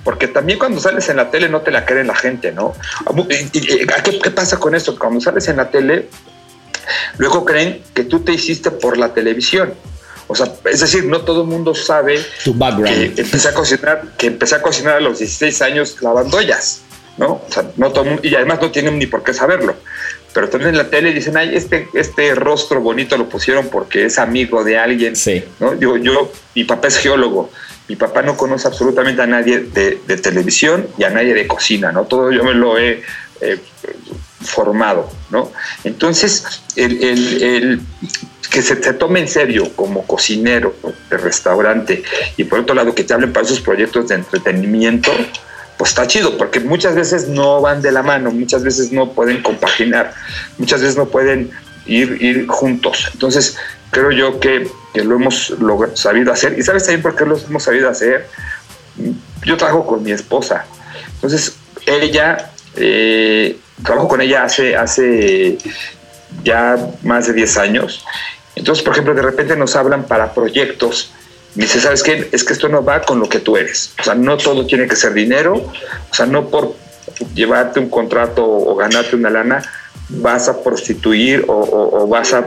porque 0.05 0.29
también 0.29 0.59
cuando 0.59 0.81
sales 0.81 1.09
en 1.09 1.17
la 1.17 1.31
tele 1.31 1.49
no 1.49 1.62
te 1.62 1.71
la 1.71 1.87
creen 1.87 2.07
la 2.07 2.14
gente, 2.14 2.53
¿no? 2.53 2.75
¿Qué, 4.23 4.31
pasa 4.31 4.61
con 4.61 4.75
esto? 4.75 4.99
Cuando 4.99 5.21
sales 5.21 5.49
en 5.49 5.57
la 5.57 5.71
tele, 5.71 6.11
luego 7.17 7.45
creen 7.45 7.83
que 7.95 8.05
tú 8.05 8.21
te 8.21 8.33
hiciste 8.33 8.71
por 8.71 8.99
la 8.99 9.14
televisión. 9.14 9.73
O 10.27 10.35
sea, 10.35 10.53
es 10.67 10.81
decir, 10.81 11.07
no 11.07 11.23
todo 11.23 11.43
el 11.43 11.49
mundo 11.49 11.75
sabe 11.75 12.23
que 12.45 13.23
empecé 13.23 13.49
a 13.49 13.55
cocinar, 13.55 14.03
que 14.19 14.27
empecé 14.27 14.55
a 14.55 14.62
cocinar 14.62 14.97
a 14.97 15.01
los 15.01 15.19
16 15.19 15.62
años 15.62 15.97
lavando 16.03 16.37
ollas, 16.37 16.83
¿no? 17.17 17.43
O 17.47 17.47
sea, 17.49 17.64
no 17.77 17.90
todo 17.90 18.19
y 18.23 18.35
además 18.35 18.61
no 18.61 18.71
tienen 18.71 18.99
ni 18.99 19.07
por 19.07 19.23
qué 19.23 19.33
saberlo. 19.33 19.75
Pero 20.35 20.49
también 20.49 20.71
en 20.71 20.79
la 20.79 20.90
tele 20.90 21.12
dicen, 21.12 21.37
ay, 21.37 21.55
este, 21.55 21.88
este 21.95 22.35
rostro 22.35 22.81
bonito 22.81 23.17
lo 23.17 23.29
pusieron 23.29 23.69
porque 23.69 24.07
es 24.07 24.19
amigo 24.19 24.64
de 24.64 24.77
alguien. 24.77 25.14
Sí. 25.14 25.45
¿no? 25.61 25.75
Digo, 25.77 25.97
yo, 25.97 26.33
mi 26.55 26.64
papá 26.64 26.88
es 26.88 26.99
geólogo 26.99 27.51
mi 27.88 27.97
papá 27.97 28.23
no 28.23 28.37
conoce 28.37 28.66
absolutamente 28.66 29.20
a 29.20 29.27
nadie 29.27 29.61
de, 29.61 30.16
televisión 30.16 30.87
y 30.97 31.05
a 31.05 31.11
nadie 31.11 31.35
de 31.35 31.47
cocina, 31.47 31.92
¿no? 31.92 32.05
Todo 32.05 32.33
yo 32.33 32.42
me 32.42 32.55
lo 32.55 32.79
he 32.79 33.03
eh, 33.40 33.59
formado, 34.40 35.11
¿no? 35.31 35.53
Entonces, 35.85 36.44
el, 36.77 37.81
que 38.51 38.62
se 38.62 38.77
te 38.77 38.92
tome 38.94 39.20
en 39.20 39.29
serio 39.29 39.70
como 39.75 40.07
cocinero 40.07 40.75
de 41.11 41.16
restaurante 41.16 42.03
y 42.37 42.44
por 42.44 42.61
otro 42.61 42.75
lado 42.75 42.94
que 42.94 43.05
te 43.05 43.12
hablen 43.12 43.33
para 43.33 43.44
esos 43.44 43.61
proyectos 43.61 44.09
de 44.09 44.14
entretenimiento, 44.14 45.11
pues 45.77 45.90
está 45.90 46.07
chido, 46.07 46.38
porque 46.38 46.61
muchas 46.61 46.94
veces 46.94 47.29
no 47.29 47.61
van 47.61 47.83
de 47.83 47.90
la 47.90 48.03
mano, 48.03 48.31
muchas 48.31 48.62
veces 48.62 48.92
no 48.92 49.12
pueden 49.12 49.42
compaginar, 49.42 50.14
muchas 50.57 50.81
veces 50.81 50.97
no 50.97 51.07
pueden 51.07 51.51
ir, 51.87 52.16
ir 52.23 52.47
juntos. 52.47 53.11
Entonces, 53.12 53.57
creo 53.90 54.11
yo 54.11 54.40
que, 54.40 54.68
lo 54.94 55.16
hemos 55.16 55.55
sabido 55.94 56.33
hacer. 56.33 56.57
¿Y 56.59 56.62
sabes 56.62 56.85
también 56.85 57.03
por 57.03 57.16
qué 57.16 57.27
lo 57.27 57.37
hemos 57.37 57.64
sabido 57.64 57.88
hacer? 57.88 58.29
Yo 59.44 59.57
trabajo 59.57 59.85
con 59.85 60.03
mi 60.03 60.12
esposa. 60.12 60.66
Entonces, 61.14 61.57
ella, 61.87 62.53
eh, 62.77 63.57
trabajo 63.83 64.07
con 64.07 64.20
ella 64.20 64.44
hace, 64.44 64.77
hace 64.77 65.59
ya 66.44 66.77
más 67.03 67.27
de 67.27 67.33
10 67.33 67.57
años. 67.57 68.05
Entonces, 68.55 68.85
por 68.85 68.92
ejemplo, 68.92 69.14
de 69.14 69.23
repente 69.23 69.57
nos 69.57 69.75
hablan 69.75 70.05
para 70.05 70.33
proyectos. 70.33 71.12
Dice, 71.57 71.81
¿sabes 71.81 72.03
qué? 72.03 72.29
Es 72.31 72.44
que 72.44 72.53
esto 72.53 72.68
no 72.68 72.85
va 72.85 73.03
con 73.03 73.18
lo 73.18 73.29
que 73.29 73.40
tú 73.40 73.57
eres. 73.57 73.94
O 74.01 74.05
sea, 74.05 74.14
no 74.14 74.37
todo 74.37 74.64
tiene 74.64 74.87
que 74.87 74.94
ser 74.94 75.12
dinero. 75.12 75.55
O 75.55 76.14
sea, 76.14 76.27
no 76.27 76.49
por 76.49 76.75
llevarte 77.35 77.81
un 77.81 77.90
contrato 77.90 78.44
o 78.44 78.77
ganarte 78.77 79.16
una 79.16 79.31
lana 79.31 79.62
vas 80.09 80.49
a 80.49 80.62
prostituir 80.62 81.44
o 81.49 82.07
vas 82.07 82.33
a 82.35 82.47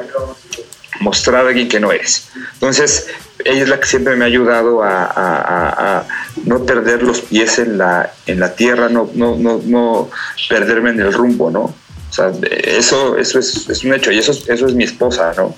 mostrar 1.00 1.46
a 1.46 1.50
alguien 1.50 1.68
que 1.68 1.80
no 1.80 1.92
eres. 1.92 2.30
Entonces, 2.54 3.08
ella 3.44 3.64
es 3.64 3.70
la 3.70 3.80
que 3.80 3.88
siempre 3.88 4.16
me 4.16 4.26
ha 4.26 4.28
ayudado 4.28 4.82
a, 4.84 6.06
no 6.46 6.66
perder 6.66 7.04
los 7.04 7.22
pies 7.22 7.60
en 7.60 7.78
la, 7.78 8.12
en 8.26 8.40
la 8.40 8.54
tierra, 8.56 8.90
no, 8.90 9.10
no, 9.14 9.36
no, 9.36 9.62
no 9.66 10.10
perderme 10.50 10.92
en 10.92 11.02
el 11.02 11.14
rumbo, 11.14 11.52
¿no? 11.52 11.62
O 12.10 12.14
sea, 12.14 12.32
eso, 12.52 13.18
eso 13.18 13.40
es, 13.40 13.68
es 13.70 13.84
un 13.84 13.94
hecho 13.94 14.12
y 14.12 14.20
eso, 14.20 14.32
eso 14.32 14.68
es 14.68 14.74
mi 14.74 14.86
esposa, 14.86 15.34
¿no? 15.36 15.56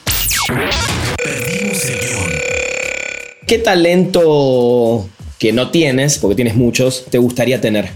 ¿Qué 3.46 3.58
talento 3.60 5.08
que 5.38 5.54
no 5.54 5.72
tienes, 5.72 6.18
porque 6.18 6.36
tienes 6.36 6.56
muchos, 6.56 7.06
te 7.10 7.18
gustaría 7.18 7.62
tener? 7.62 7.92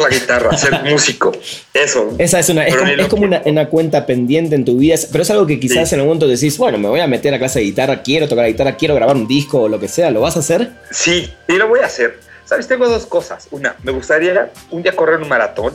Tocar 0.00 0.12
la 0.12 0.18
guitarra, 0.18 0.56
ser 0.56 0.82
músico, 0.84 1.32
eso. 1.74 2.14
Esa 2.18 2.38
es 2.38 2.48
una, 2.48 2.66
es 2.66 3.08
como, 3.08 3.26
una, 3.44 3.68
cuenta 3.68 4.06
pendiente 4.06 4.54
en 4.54 4.64
tu 4.64 4.78
vida, 4.78 4.96
pero 5.12 5.22
es 5.22 5.30
algo 5.30 5.46
que 5.46 5.60
quizás 5.60 5.92
en 5.92 6.00
algún 6.00 6.16
momento 6.16 6.28
decís, 6.28 6.56
bueno, 6.58 6.78
me 6.78 6.88
voy 6.88 7.00
a 7.00 7.06
meter 7.06 7.34
a 7.34 7.38
clase 7.38 7.60
de 7.60 7.66
guitarra, 7.66 8.02
quiero 8.02 8.28
tocar 8.28 8.44
la 8.44 8.50
guitarra, 8.50 8.76
quiero 8.76 8.94
grabar 8.94 9.16
un 9.16 9.26
disco 9.26 9.62
o 9.62 9.68
lo 9.68 9.78
que 9.78 9.88
sea, 9.88 10.10
¿lo 10.10 10.20
vas 10.20 10.36
a 10.36 10.40
hacer? 10.40 10.70
Sí, 10.90 11.32
y 11.48 11.52
lo 11.54 11.68
voy 11.68 11.80
a 11.80 11.86
hacer. 11.86 12.18
¿Sabes? 12.44 12.66
Tengo 12.66 12.88
dos 12.88 13.06
cosas. 13.06 13.46
Una, 13.52 13.76
me 13.84 13.92
gustaría 13.92 14.50
un 14.72 14.82
día 14.82 14.96
correr 14.96 15.20
un 15.20 15.28
maratón. 15.28 15.72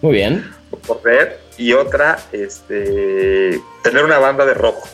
Muy 0.00 0.14
bien. 0.14 0.50
Correr 0.86 1.38
y 1.58 1.74
otra, 1.74 2.18
este, 2.32 3.60
tener 3.82 4.04
una 4.04 4.18
banda 4.18 4.46
de 4.46 4.54
rock. 4.54 4.86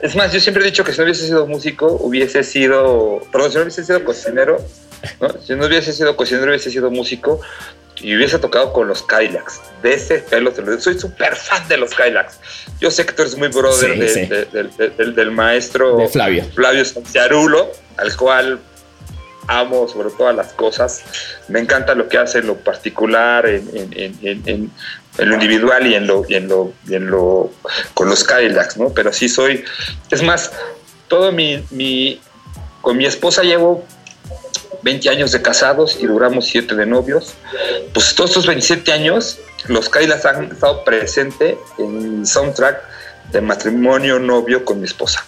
Es 0.00 0.16
más, 0.16 0.32
yo 0.32 0.40
siempre 0.40 0.62
he 0.62 0.66
dicho 0.66 0.82
que 0.84 0.92
si 0.92 0.98
no 0.98 1.04
hubiese 1.04 1.26
sido 1.26 1.46
músico, 1.46 1.88
hubiese 2.00 2.42
sido, 2.44 3.20
perdón, 3.30 3.50
si 3.50 3.56
no 3.58 3.62
hubiese 3.64 3.84
sido 3.84 4.02
cocinero, 4.04 4.58
si 5.44 5.54
no 5.56 5.66
hubiese 5.66 5.92
sido 5.92 6.16
cocinero, 6.16 6.48
hubiese 6.48 6.70
sido 6.70 6.90
músico 6.90 7.40
y 8.02 8.16
hubiese 8.16 8.38
tocado 8.38 8.72
con 8.72 8.88
los 8.88 9.02
Kylax. 9.02 9.60
De 9.82 9.94
ese 9.94 10.18
pelo 10.18 10.52
te 10.52 10.62
lo 10.62 10.78
Soy 10.80 10.98
súper 10.98 11.36
fan 11.36 11.66
de 11.68 11.76
los 11.76 11.94
Kylax. 11.94 12.38
Yo 12.80 12.90
sé 12.90 13.06
que 13.06 13.12
tú 13.12 13.22
eres 13.22 13.36
muy 13.36 13.48
brother 13.48 13.96
del, 14.96 15.30
maestro 15.30 16.08
Flavio. 16.08 16.44
Flavio 16.54 16.84
Santiarulo, 16.84 17.70
al 17.96 18.16
cual 18.16 18.58
amo 19.46 19.88
sobre 19.88 20.10
todas 20.10 20.34
las 20.34 20.52
cosas. 20.52 21.02
Me 21.48 21.60
encanta 21.60 21.94
lo 21.94 22.08
que 22.08 22.18
hace 22.18 22.38
en 22.38 22.48
lo 22.48 22.56
particular, 22.56 23.46
en, 23.46 23.68
en, 23.72 24.70
lo 25.18 25.34
individual 25.34 25.86
y 25.86 25.94
en 25.94 26.06
lo, 26.06 26.24
y 26.28 26.34
en 26.34 26.48
lo, 26.48 26.72
y 26.88 26.94
en 26.94 27.10
lo 27.10 27.52
con 27.94 28.08
los 28.08 28.24
Kylax, 28.24 28.76
¿no? 28.78 28.90
Pero 28.90 29.12
sí 29.12 29.28
soy, 29.28 29.64
es 30.10 30.22
más, 30.22 30.50
todo 31.08 31.30
mi, 31.30 31.64
mi, 31.70 32.20
con 32.80 32.96
mi 32.96 33.06
esposa 33.06 33.42
llevo 33.42 33.84
20 34.82 35.08
años 35.10 35.32
de 35.32 35.42
casados 35.42 35.98
y 36.00 36.06
duramos 36.06 36.46
7 36.46 36.74
de 36.74 36.86
novios. 36.86 37.34
Pues 37.92 38.14
todos 38.14 38.30
estos 38.30 38.46
27 38.46 38.92
años, 38.92 39.38
los 39.68 39.88
Kylax 39.88 40.24
han 40.24 40.44
estado 40.52 40.84
presentes 40.84 41.56
en 41.78 42.20
mi 42.20 42.26
soundtrack 42.26 42.82
de 43.32 43.40
matrimonio 43.40 44.18
novio 44.18 44.64
con 44.64 44.80
mi 44.80 44.86
esposa, 44.86 45.24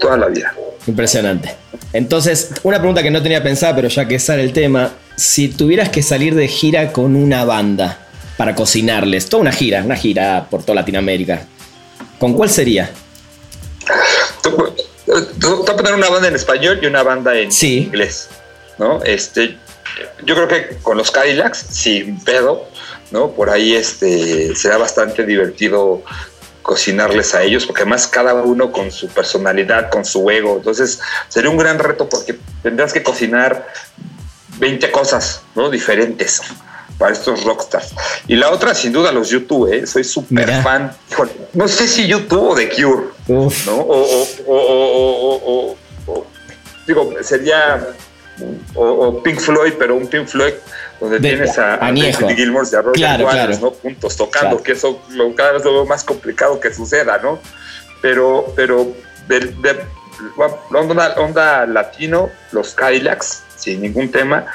toda 0.00 0.16
la 0.16 0.26
vida. 0.26 0.54
Impresionante. 0.86 1.56
Entonces, 1.92 2.50
una 2.62 2.78
pregunta 2.78 3.02
que 3.02 3.10
no 3.10 3.22
tenía 3.22 3.42
pensada, 3.42 3.74
pero 3.74 3.88
ya 3.88 4.06
que 4.06 4.18
sale 4.18 4.42
el 4.42 4.52
tema, 4.52 4.92
si 5.16 5.48
tuvieras 5.48 5.88
que 5.90 6.02
salir 6.02 6.34
de 6.34 6.48
gira 6.48 6.92
con 6.92 7.16
una 7.16 7.44
banda 7.44 7.98
para 8.36 8.54
cocinarles, 8.54 9.28
toda 9.28 9.42
una 9.42 9.52
gira, 9.52 9.82
una 9.84 9.96
gira 9.96 10.46
por 10.50 10.62
toda 10.62 10.76
Latinoamérica, 10.76 11.46
¿con 12.18 12.34
cuál 12.34 12.50
sería? 12.50 12.90
Tú 14.42 15.64
a 15.68 15.76
poner 15.76 15.94
una 15.94 16.08
banda 16.08 16.28
en 16.28 16.36
español 16.36 16.78
y 16.82 16.86
una 16.86 17.02
banda 17.02 17.36
en 17.36 17.50
inglés, 17.62 18.28
¿no? 18.82 19.02
Este, 19.04 19.56
yo 20.24 20.34
creo 20.34 20.48
que 20.48 20.76
con 20.82 20.96
los 20.98 21.10
Cadillacs, 21.10 21.66
sin 21.70 22.18
pedo, 22.20 22.66
¿no? 23.12 23.30
Por 23.30 23.48
ahí 23.48 23.74
este, 23.74 24.56
será 24.56 24.76
bastante 24.76 25.24
divertido 25.24 26.02
cocinarles 26.62 27.34
a 27.34 27.42
ellos, 27.42 27.64
porque 27.66 27.82
además 27.82 28.08
cada 28.08 28.34
uno 28.34 28.72
con 28.72 28.90
su 28.90 29.08
personalidad, 29.08 29.90
con 29.90 30.04
su 30.04 30.28
ego. 30.30 30.56
Entonces 30.56 31.00
sería 31.28 31.50
un 31.50 31.56
gran 31.56 31.78
reto 31.78 32.08
porque 32.08 32.38
tendrás 32.62 32.92
que 32.92 33.02
cocinar 33.02 33.68
20 34.58 34.90
cosas 34.90 35.42
¿no? 35.54 35.70
diferentes 35.70 36.40
para 36.98 37.12
estos 37.12 37.44
rockstars. 37.44 37.94
Y 38.26 38.36
la 38.36 38.50
otra, 38.50 38.74
sin 38.74 38.92
duda, 38.92 39.12
los 39.12 39.28
YouTube, 39.28 39.72
¿eh? 39.72 39.86
soy 39.86 40.04
súper 40.04 40.62
fan. 40.62 40.92
no 41.52 41.68
sé 41.68 41.86
si 41.86 42.06
YouTube 42.06 42.50
o 42.50 42.54
The 42.54 42.68
Cure, 42.68 43.06
¿no? 43.28 43.76
O, 43.76 44.26
o, 44.46 45.76
o, 46.06 46.26
digo, 46.86 47.12
sería 47.22 47.94
o, 48.74 49.22
Pink 49.22 49.38
Floyd, 49.38 49.74
pero 49.78 49.96
un 49.96 50.06
Pink 50.06 50.26
Floyd 50.26 50.54
donde 51.00 51.20
tienes 51.20 51.58
a, 51.58 51.74
a 51.74 51.92
Gilmore 51.92 52.66
y 52.70 52.74
a 52.74 52.82
Roger 52.82 53.24
Waters, 53.24 53.60
¿no? 53.60 53.72
Puntos 53.72 54.16
tocando, 54.16 54.62
que 54.62 54.72
eso 54.72 55.02
lo, 55.10 55.34
cada 55.34 55.52
vez 55.52 55.64
lo 55.64 55.72
veo 55.72 55.86
más 55.86 56.04
complicado 56.04 56.60
que 56.60 56.72
suceda, 56.72 57.18
¿no? 57.18 57.38
Pero, 58.00 58.52
pero 58.56 58.92
de, 59.28 59.40
de 59.40 59.80
onda, 60.72 61.14
onda, 61.16 61.66
latino, 61.66 62.30
los 62.52 62.74
Kylax, 62.74 63.42
sin 63.56 63.82
ningún 63.82 64.10
tema, 64.10 64.46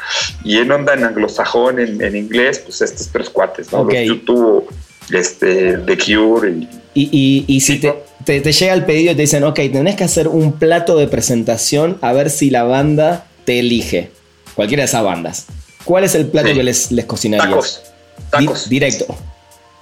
y 0.43 0.58
en 0.58 0.71
onda 0.71 0.93
en 0.93 1.04
anglosajón, 1.04 1.80
en, 1.80 2.02
en 2.02 2.15
inglés, 2.15 2.60
pues 2.60 2.82
estos 2.82 3.10
tres 3.10 3.30
cuates, 3.30 3.71
¿no? 3.71 3.84
Los 3.84 3.93
YouTube, 3.93 4.69
este, 5.12 5.78
The 5.78 5.97
Cure 5.97 6.50
y... 6.50 6.69
Y, 7.00 7.45
y, 7.47 7.62
si 7.62 7.78
te, 7.80 7.93
te, 8.26 8.41
te, 8.41 8.52
llega 8.52 8.73
el 8.73 8.84
pedido 8.84 9.12
y 9.12 9.15
te 9.15 9.21
dicen, 9.21 9.43
ok, 9.43 9.60
tenés 9.71 9.95
que 9.95 10.04
hacer 10.04 10.28
un 10.28 10.54
plato 10.54 10.97
de 10.97 11.08
presentación 11.08 12.00
a 12.02 12.12
ver 12.12 12.32
si 12.32 12.50
la 12.50 12.63
banda 12.63 13.28
te 13.47 13.60
elige. 13.60 14.12
Cualquiera 14.55 14.81
de 14.81 14.88
esas 14.88 15.03
bandas. 15.05 15.45
¿Cuál 15.86 16.03
es 16.03 16.15
el 16.15 16.27
plato 16.27 16.49
que 16.49 16.63
les, 16.63 16.91
les 16.91 17.05
cocinarías? 17.05 17.47
Tacos. 17.49 17.81
Tacos. 18.29 18.67
directo. 18.67 19.05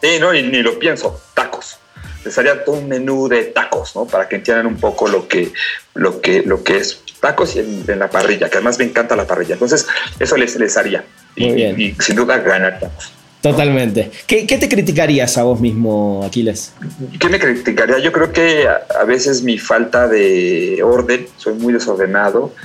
Sí, 0.03 0.19
no, 0.19 0.31
ni, 0.31 0.43
ni, 0.43 0.61
lo 0.61 0.77
pienso. 0.77 1.19
Tacos. 1.33 1.77
Les 2.23 2.37
haría 2.37 2.63
todo 2.63 2.75
un 2.75 2.87
menú 2.87 3.27
de 3.27 3.45
tacos, 3.45 3.95
¿no? 3.95 4.05
Para 4.05 4.29
que 4.29 4.35
entiendan 4.35 4.67
un 4.67 4.77
poco 4.77 5.07
lo 5.07 5.27
que, 5.27 5.51
lo 5.95 6.21
que, 6.21 6.43
lo 6.43 6.63
que 6.63 6.77
es 6.77 6.99
tacos 7.19 7.55
y 7.55 7.59
en, 7.59 7.97
la 7.97 8.07
parrilla, 8.07 8.51
que 8.51 8.57
además 8.57 8.77
me 8.77 8.85
encanta 8.85 9.15
la 9.15 9.25
parrilla. 9.25 9.53
Entonces, 9.53 9.87
eso 10.19 10.37
les, 10.37 10.55
les 10.57 10.77
haría. 10.77 11.03
y, 11.35 11.47
y 11.63 11.95
sin 11.99 12.17
duda 12.17 12.37
ganar 12.37 12.79
tacos. 12.79 13.14
Totalmente. 13.51 14.09
¿Qué, 14.25 14.47
¿Qué, 14.47 14.57
te 14.57 14.67
criticarías 14.67 15.37
a 15.37 15.43
vos 15.43 15.59
mismo, 15.59 16.23
Aquiles? 16.25 16.73
¿Qué 17.19 17.29
me 17.29 17.39
criticaría? 17.39 17.99
Yo 17.99 18.11
creo 18.11 18.31
que 18.33 18.67
a, 18.67 19.03
veces 19.03 19.43
mi 19.43 19.59
falta 19.59 20.07
de 20.07 20.81
orden, 20.83 21.27
soy 21.37 21.53
muy 21.53 21.71
desordenado, 21.71 22.55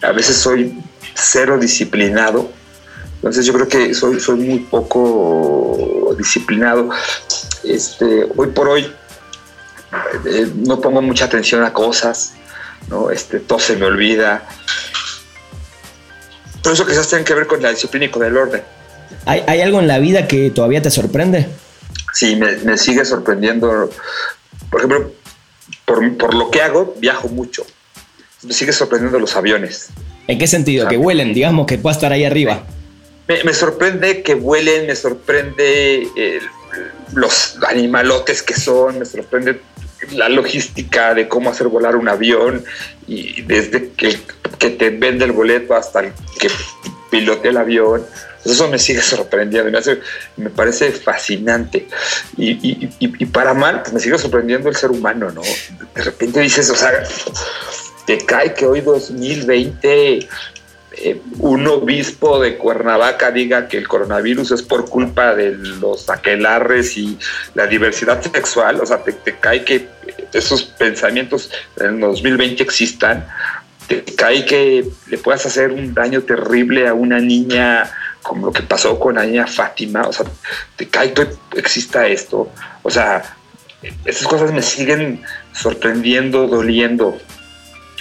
a 0.00 0.12
veces 0.12 0.36
soy 0.36 0.82
cero 1.14 1.58
disciplinado, 1.58 2.50
entonces 3.16 3.44
yo 3.44 3.52
creo 3.52 3.68
que 3.68 3.92
soy, 3.92 4.38
muy 4.38 4.60
poco 4.60 6.14
disciplinado. 6.16 6.88
Este, 7.62 8.26
hoy 8.36 8.48
por 8.48 8.70
hoy 8.70 8.90
eh, 10.24 10.50
no 10.54 10.80
pongo 10.80 11.02
mucha 11.02 11.26
atención 11.26 11.62
a 11.62 11.74
cosas, 11.74 12.32
¿no? 12.88 13.10
Este, 13.10 13.38
todo 13.38 13.58
se 13.58 13.76
me 13.76 13.84
olvida. 13.84 14.48
Todo 16.62 16.72
eso 16.72 16.86
quizás 16.86 17.06
tiene 17.06 17.22
que 17.22 17.34
ver 17.34 17.46
con 17.46 17.60
la 17.60 17.68
disciplina 17.68 18.06
y 18.06 18.08
con 18.08 18.24
el 18.24 18.34
orden. 18.34 18.75
¿Hay, 19.24 19.60
algo 19.60 19.80
en 19.80 19.88
la 19.88 19.98
vida 19.98 20.28
que 20.28 20.50
todavía 20.50 20.82
te 20.82 20.90
sorprende? 20.90 21.46
Sí, 22.12 22.36
me, 22.36 22.78
sigue 22.78 23.04
sorprendiendo. 23.04 23.90
Por 24.70 24.80
ejemplo, 24.80 25.12
por, 25.84 26.34
lo 26.34 26.50
que 26.50 26.62
hago, 26.62 26.94
viajo 26.98 27.28
mucho. 27.28 27.66
Me 28.42 28.52
sigue 28.52 28.72
sorprendiendo 28.72 29.18
los 29.18 29.36
aviones. 29.36 29.88
¿En 30.28 30.38
qué 30.38 30.46
sentido? 30.46 30.88
que 30.88 30.96
vuelen, 30.96 31.34
digamos, 31.34 31.66
que 31.66 31.78
pueda 31.78 31.94
estar 31.94 32.12
ahí 32.12 32.24
arriba. 32.24 32.64
Me, 33.28 33.52
sorprende 33.52 34.22
que 34.22 34.34
vuelen, 34.34 34.86
me 34.86 34.94
sorprende 34.94 36.06
eh, 36.16 36.40
los 37.12 37.56
animalotes 37.66 38.42
que 38.42 38.54
son, 38.54 39.00
me 39.00 39.04
sorprende 39.04 39.60
la 40.12 40.28
logística 40.28 41.14
de 41.14 41.26
cómo 41.26 41.50
hacer 41.50 41.66
volar 41.68 41.96
un 41.96 42.08
avión 42.08 42.64
y 43.08 43.42
desde 43.42 43.90
que, 43.90 44.16
que 44.58 44.70
te 44.70 44.90
vende 44.90 45.24
el 45.24 45.32
boleto 45.32 45.74
hasta 45.74 46.00
el 46.00 46.12
que 46.38 46.48
pilotea 47.10 47.50
el 47.50 47.56
avión. 47.56 48.06
Eso 48.50 48.68
me 48.68 48.78
sigue 48.78 49.02
sorprendiendo, 49.02 49.78
me, 50.36 50.50
parece 50.50 50.92
fascinante. 50.92 51.88
Y, 52.36 53.26
para 53.26 53.54
mal, 53.54 53.82
pues 53.82 53.92
me 53.92 54.00
sigue 54.00 54.18
sorprendiendo 54.18 54.68
el 54.68 54.76
ser 54.76 54.90
humano, 54.90 55.30
¿no? 55.30 55.42
De 55.94 56.02
repente 56.02 56.40
dices, 56.40 56.70
o 56.70 56.76
sea, 56.76 56.92
te 58.06 58.18
cae 58.18 58.54
que 58.54 58.66
hoy 58.66 58.80
2020 58.80 60.28
eh, 60.98 61.20
un 61.40 61.66
obispo 61.66 62.40
de 62.40 62.56
Cuernavaca 62.56 63.30
diga 63.30 63.68
que 63.68 63.76
el 63.76 63.86
coronavirus 63.86 64.52
es 64.52 64.62
por 64.62 64.88
culpa 64.88 65.34
de 65.34 65.52
los 65.52 66.08
aquelarres 66.08 66.96
y 66.96 67.18
la 67.54 67.66
diversidad 67.66 68.22
sexual, 68.22 68.80
o 68.80 68.86
sea, 68.86 69.02
te 69.02 69.36
cae 69.36 69.62
que 69.62 69.88
esos 70.32 70.64
pensamientos 70.64 71.50
en 71.78 72.00
2020 72.00 72.62
existan, 72.62 73.26
te 73.88 74.02
cae 74.04 74.44
que 74.44 74.88
le 75.08 75.18
puedas 75.18 75.46
hacer 75.46 75.70
un 75.70 75.94
daño 75.94 76.22
terrible 76.22 76.88
a 76.88 76.94
una 76.94 77.20
niña 77.20 77.90
como 78.26 78.46
lo 78.46 78.52
que 78.52 78.62
pasó 78.62 78.98
con 78.98 79.14
la 79.14 79.24
niña 79.24 79.46
Fátima, 79.46 80.02
o 80.02 80.12
sea, 80.12 80.26
cae 80.90 81.12
que 81.12 81.28
exista 81.56 82.06
esto, 82.08 82.50
o 82.82 82.90
sea, 82.90 83.22
esas 84.04 84.26
cosas 84.26 84.52
me 84.52 84.62
siguen 84.62 85.22
sorprendiendo, 85.52 86.48
doliendo, 86.48 87.16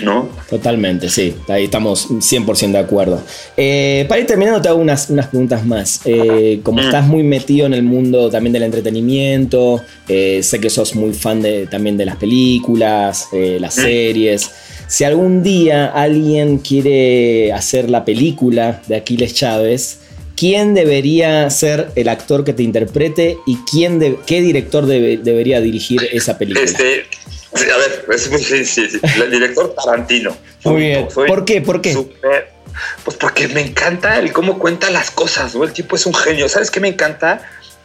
¿no? 0.03 0.27
Totalmente, 0.49 1.09
sí, 1.09 1.35
ahí 1.47 1.65
estamos 1.65 2.09
100% 2.09 2.71
de 2.71 2.77
acuerdo. 2.79 3.21
Eh, 3.55 4.05
para 4.09 4.19
ir 4.19 4.27
terminando, 4.27 4.61
te 4.61 4.67
hago 4.67 4.79
unas, 4.79 5.09
unas 5.11 5.27
preguntas 5.27 5.63
más. 5.63 6.01
Eh, 6.05 6.59
como 6.63 6.81
mm. 6.81 6.85
estás 6.85 7.05
muy 7.05 7.23
metido 7.23 7.67
en 7.67 7.73
el 7.75 7.83
mundo 7.83 8.29
también 8.29 8.53
del 8.53 8.63
entretenimiento, 8.63 9.81
eh, 10.07 10.41
sé 10.41 10.59
que 10.59 10.71
sos 10.71 10.95
muy 10.95 11.13
fan 11.13 11.41
de, 11.41 11.67
también 11.67 11.97
de 11.97 12.05
las 12.05 12.15
películas, 12.15 13.27
las 13.31 13.77
mm. 13.77 13.81
series. 13.81 14.51
Si 14.88 15.03
algún 15.03 15.43
día 15.43 15.88
alguien 15.88 16.57
quiere 16.57 17.53
hacer 17.53 17.89
la 17.89 18.03
película 18.05 18.81
de 18.88 18.95
Aquiles 18.95 19.33
Chávez, 19.33 19.99
¿quién 20.35 20.73
debería 20.73 21.49
ser 21.49 21.91
el 21.95 22.09
actor 22.09 22.43
que 22.43 22.53
te 22.53 22.63
interprete 22.63 23.37
y 23.45 23.57
quién 23.69 23.99
de, 23.99 24.17
qué 24.25 24.41
director 24.41 24.85
debería 24.85 25.61
dirigir 25.61 26.07
esa 26.11 26.37
película? 26.37 26.65
Este, 26.65 27.05
a 27.53 27.77
ver, 27.77 28.05
es 28.13 28.29
muy 28.29 28.39
difícil. 28.39 28.99
El 29.03 29.31
director 29.31 29.73
Tarantino. 29.75 30.35
Muy 30.63 30.81
bien. 30.81 31.07
¿Por 31.13 31.45
qué? 31.45 31.61
¿Por 31.61 31.81
qué? 31.81 31.97
pues 33.05 33.15
porque 33.15 33.47
me 33.47 33.61
encanta 33.61 34.19
el 34.19 34.33
cómo 34.33 34.59
cuenta 34.59 34.89
las 34.89 35.09
cosas, 35.09 35.55
¿no? 35.55 35.63
El 35.63 35.71
tipo 35.71 35.95
es 35.95 36.05
un 36.05 36.13
genio. 36.13 36.49
¿Sabes 36.49 36.69
qué 36.69 36.81
me 36.81 36.89
encanta? 36.89 37.41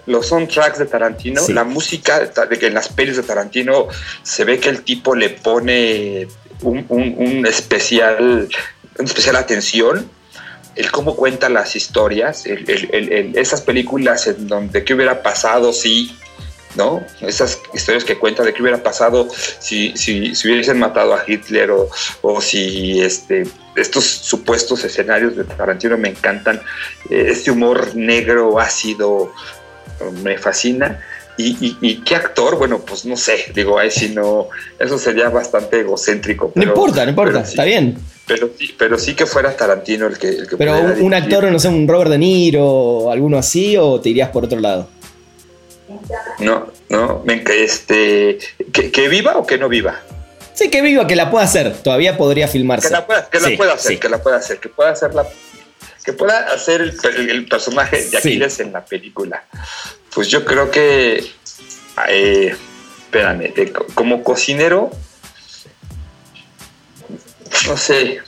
Los 0.07 0.27
soundtracks 0.27 0.79
de 0.79 0.87
Tarantino, 0.87 1.47
la 1.49 1.63
música 1.63 2.19
de 2.21 2.59
que 2.59 2.67
en 2.67 2.75
las 2.75 2.89
pelis 2.89 3.17
de 3.17 3.23
Tarantino 3.23 3.87
se 4.23 4.45
ve 4.45 4.59
que 4.59 4.69
el 4.69 4.83
tipo 4.83 5.15
le 5.15 5.29
pone 5.29 6.27
un, 6.63 6.85
un 6.89 7.47
especial, 7.47 8.49
una 8.99 9.09
especial 9.09 9.37
atención 9.37 10.11
el 10.81 10.91
cómo 10.91 11.15
cuenta 11.15 11.49
las 11.49 11.77
historias, 11.77 12.45
esas 12.47 13.61
películas 13.61 14.27
en 14.27 14.49
donde 14.49 14.83
qué 14.83 14.95
hubiera 14.95 15.23
pasado 15.23 15.73
si, 15.73 16.17
¿no? 16.75 17.05
Esas 17.21 17.59
historias 17.75 18.05
que 18.05 18.19
cuenta 18.19 18.43
de 18.43 18.55
qué 18.55 18.63
hubiera 18.63 18.83
pasado 18.83 19.29
si, 19.59 19.97
si, 19.97 20.35
si 20.35 20.49
hubiesen 20.49 20.79
matado 20.79 21.15
a 21.15 21.23
Hitler 21.27 21.71
o, 21.71 21.91
o, 22.23 22.41
si 22.41 23.01
este, 23.01 23.47
estos 23.77 24.05
supuestos 24.05 24.83
escenarios 24.85 25.37
de 25.37 25.45
Tarantino 25.45 25.99
me 25.99 26.09
encantan. 26.09 26.63
Eh, 27.11 27.27
este 27.29 27.51
humor 27.51 27.95
negro, 27.95 28.59
ácido, 28.59 29.33
me 30.23 30.39
fascina. 30.39 31.01
Y, 31.41 32.03
qué 32.05 32.17
actor? 32.17 32.57
Bueno, 32.57 32.81
pues 32.81 33.05
no 33.05 33.17
sé, 33.17 33.47
digo, 33.55 33.79
ahí 33.79 33.91
si 33.91 34.11
no, 34.11 34.49
eso 34.79 34.99
sería 34.99 35.29
bastante 35.29 35.81
egocéntrico. 35.81 36.53
no 36.55 36.63
importa, 36.63 37.05
no 37.05 37.11
importa, 37.11 37.41
está 37.41 37.65
bien. 37.65 37.99
Pero, 38.27 38.51
pero 38.79 38.99
sí 38.99 39.15
que 39.15 39.27
fuera 39.27 39.57
Tarantino 39.57 40.07
el 40.07 40.19
que... 40.19 40.29
El 40.29 40.49
que 40.49 40.57
pero 40.57 40.75
un, 41.01 41.15
actor, 41.15 41.51
no 41.51 41.59
sé, 41.59 41.69
un 41.69 41.89
Robert 41.89 42.11
De 42.11 42.19
Niro 42.19 42.65
o 42.65 43.11
alguno 43.11 43.39
así, 43.39 43.77
o 43.77 44.01
te 44.01 44.11
irías 44.11 44.29
por 44.31 44.45
otro 44.45 44.61
lado. 44.61 44.89
No, 46.39 46.69
no, 46.89 47.25
este, 47.27 48.39
que, 48.73 49.09
viva 49.09 49.37
o 49.37 49.47
que 49.47 49.59
no 49.59 49.69
viva. 49.69 50.01
Sí, 50.55 50.71
que 50.71 50.83
viva, 50.83 51.07
que 51.07 51.17
la 51.17 51.31
pueda 51.31 51.45
hacer, 51.45 51.75
todavía 51.83 52.17
podría 52.17 52.47
filmarse. 52.47 52.89
Que 52.89 52.95
la 52.95 53.07
pueda, 53.07 53.29
que 53.29 53.41
la 53.41 53.57
pueda 53.57 53.73
hacer, 53.75 53.99
que 53.99 54.09
la 54.09 54.23
pueda 54.23 54.37
hacer, 54.37 54.59
que 54.59 54.69
pueda 54.69 54.91
hacer 54.91 55.15
la 55.15 55.27
que 56.05 56.13
pueda 56.15 56.47
hacer 56.53 56.81
el, 56.81 57.47
personaje 57.47 58.09
de 58.09 58.19
Aquiles 58.19 58.61
en 58.61 58.73
la 58.73 58.85
película. 58.85 59.45
Pues 60.15 60.29
yo 60.29 60.45
creo 60.45 60.71
que, 60.71 61.25
eh, 62.09 62.57
espérame, 62.99 63.53
como 63.95 64.25
cocinero, 64.25 64.91
no 67.67 67.77
sé, 67.77 68.21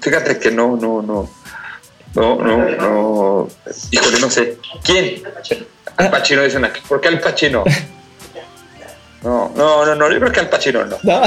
fíjate 0.00 0.38
que 0.38 0.50
no, 0.50 0.76
no, 0.76 1.02
no, 1.02 1.30
no, 2.14 2.36
no, 2.36 2.68
no, 2.68 3.48
híjole, 3.90 4.20
no 4.20 4.30
sé, 4.30 4.58
¿quién? 4.84 5.22
Al 5.96 6.10
Pacino 6.10 6.42
dicen 6.42 6.64
aquí, 6.64 6.80
¿por 6.86 7.00
qué 7.00 7.08
Al 7.08 7.20
Pacino? 7.20 7.64
No, 9.22 9.52
no, 9.54 9.86
no, 9.86 9.94
no, 9.94 10.10
yo 10.10 10.18
creo 10.18 10.32
que 10.32 10.40
Al 10.40 10.48
Pacino 10.50 10.84
no. 10.84 10.98
no. 11.02 11.22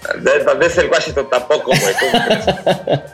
Tal 0.00 0.58
vez 0.58 0.78
el 0.78 0.90
Washington 0.90 1.28
tampoco, 1.30 1.72
güey. 1.72 1.94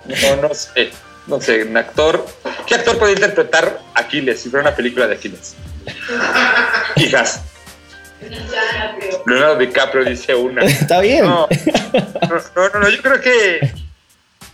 No, 0.36 0.48
no 0.48 0.54
sé 0.54 0.90
no 1.26 1.40
sé, 1.40 1.64
un 1.64 1.76
actor. 1.76 2.26
¿Qué 2.66 2.74
actor 2.74 2.98
puede 2.98 3.12
interpretar 3.12 3.80
Aquiles 3.94 4.40
si 4.40 4.48
fuera 4.48 4.68
una 4.68 4.76
película 4.76 5.06
de 5.06 5.14
Aquiles? 5.14 5.54
Hijas. 6.96 7.42
Leonardo 9.26 9.58
DiCaprio 9.58 10.04
dice 10.04 10.34
una. 10.34 10.62
Está 10.64 11.00
bien. 11.00 11.24
No, 11.24 11.48
no, 12.56 12.80
no, 12.80 12.88
yo 12.88 13.02
creo 13.02 13.20
que 13.20 13.72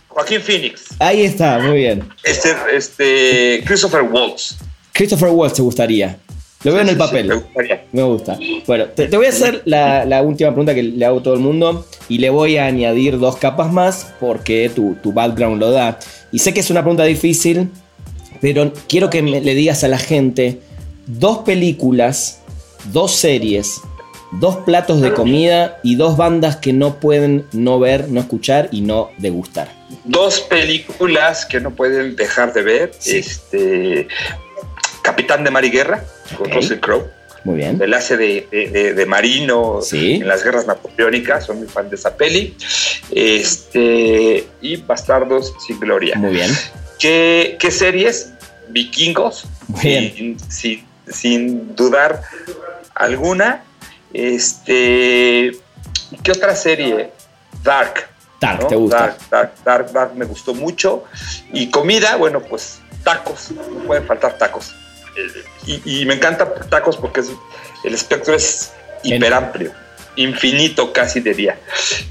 Joaquín 0.09 0.41
Phoenix. 0.41 0.85
Ahí 0.99 1.23
está, 1.23 1.57
muy 1.59 1.77
bien. 1.77 2.07
Este, 2.23 2.55
este, 2.71 3.63
Christopher 3.65 4.03
Waltz. 4.03 4.57
Christopher 4.91 5.29
Waltz 5.29 5.55
te 5.55 5.61
gustaría. 5.63 6.17
Lo 6.63 6.71
veo 6.71 6.81
en 6.81 6.89
el 6.89 6.97
papel. 6.97 7.31
me, 7.91 8.03
gusta. 8.03 8.37
Bueno, 8.65 8.85
te, 8.85 9.07
voy 9.15 9.25
a 9.25 9.29
hacer 9.29 9.61
la, 9.65 10.21
última 10.23 10.49
pregunta 10.49 10.73
que 10.73 10.83
le 10.83 11.05
hago 11.05 11.19
a 11.19 11.23
todo 11.23 11.33
el 11.33 11.41
mundo 11.41 11.85
y 12.07 12.19
le 12.19 12.29
voy 12.29 12.57
a 12.57 12.65
añadir 12.65 13.19
dos 13.19 13.37
capas 13.37 13.71
más 13.71 14.13
porque 14.19 14.71
tu, 14.73 14.95
tu 14.95 15.11
background 15.11 15.59
lo 15.59 15.71
da. 15.71 15.99
Y 16.31 16.39
sé 16.39 16.53
que 16.53 16.61
es 16.61 16.69
una 16.69 16.81
pregunta 16.81 17.03
difícil, 17.03 17.69
pero 18.39 18.71
quiero 18.87 19.09
que 19.09 19.21
le 19.21 19.55
digas 19.55 19.83
a 19.83 19.87
la 19.87 19.97
gente 19.97 20.59
dos 21.05 21.39
películas, 21.39 22.41
dos 22.91 23.11
series, 23.11 23.81
dos 24.39 24.57
platos 24.57 25.01
de 25.01 25.13
comida 25.13 25.79
y 25.83 25.95
dos 25.95 26.17
bandas 26.17 26.57
que 26.57 26.73
no 26.73 26.99
pueden 26.99 27.45
no 27.51 27.79
ver, 27.79 28.09
no 28.09 28.19
escuchar 28.19 28.69
y 28.71 28.81
no 28.81 29.11
degustar. 29.17 29.69
Dos 30.05 30.41
películas 30.41 31.45
que 31.45 31.59
no 31.59 31.71
pueden 31.71 32.15
dejar 32.15 32.53
de 32.53 32.63
ver. 32.63 32.91
Este, 33.05 34.07
Capitán 35.03 35.43
de 35.43 35.51
Mar 35.51 35.63
y 35.65 35.69
Guerra, 35.69 36.03
con 36.37 36.49
Russell 36.49 36.79
Crowe. 36.79 37.07
Muy 37.43 37.57
bien. 37.57 37.79
El 37.81 37.93
hace 37.93 38.15
de, 38.15 39.05
marino 39.05 39.81
en 39.91 40.27
las 40.27 40.43
guerras 40.43 40.65
napoleónicas, 40.65 41.45
son 41.45 41.59
muy 41.59 41.67
fan 41.67 41.89
de 41.89 41.97
esa 41.97 42.15
peli. 42.15 42.55
Este, 43.11 44.47
y 44.61 44.77
Bastardos 44.77 45.53
sin 45.67 45.79
Gloria. 45.79 46.15
Muy 46.15 46.31
bien. 46.31 46.49
¿Qué, 46.99 47.69
series? 47.69 48.31
Vikingos. 48.69 49.43
Sin, 49.81 50.37
sin, 51.07 51.75
dudar 51.75 52.21
alguna. 52.95 53.65
Este, 54.13 55.51
¿Qué 56.23 56.31
otra 56.31 56.55
serie? 56.55 57.11
Dark. 57.61 58.07
Dark, 58.39 58.67
¿te 58.69 58.75
gusta? 58.75 59.17
Dark, 59.29 59.51
Dark, 59.65 59.91
Dark, 59.91 60.15
me 60.15 60.25
gustó 60.25 60.53
mucho. 60.53 61.03
Y 61.51 61.69
comida, 61.69 62.15
bueno, 62.15 62.39
pues 62.39 62.79
tacos. 63.03 63.51
No 63.51 63.85
pueden 63.85 64.05
faltar 64.05 64.37
tacos 64.37 64.73
y, 65.85 66.05
me 66.05 66.15
encanta 66.15 66.53
tacos 66.69 66.97
porque 66.97 67.21
el 67.83 67.93
espectro 67.93 68.35
es 68.35 68.71
hiper 69.03 69.33
amplio, 69.33 69.71
infinito 70.15 70.91
casi 70.91 71.19
de 71.19 71.33
día. 71.33 71.59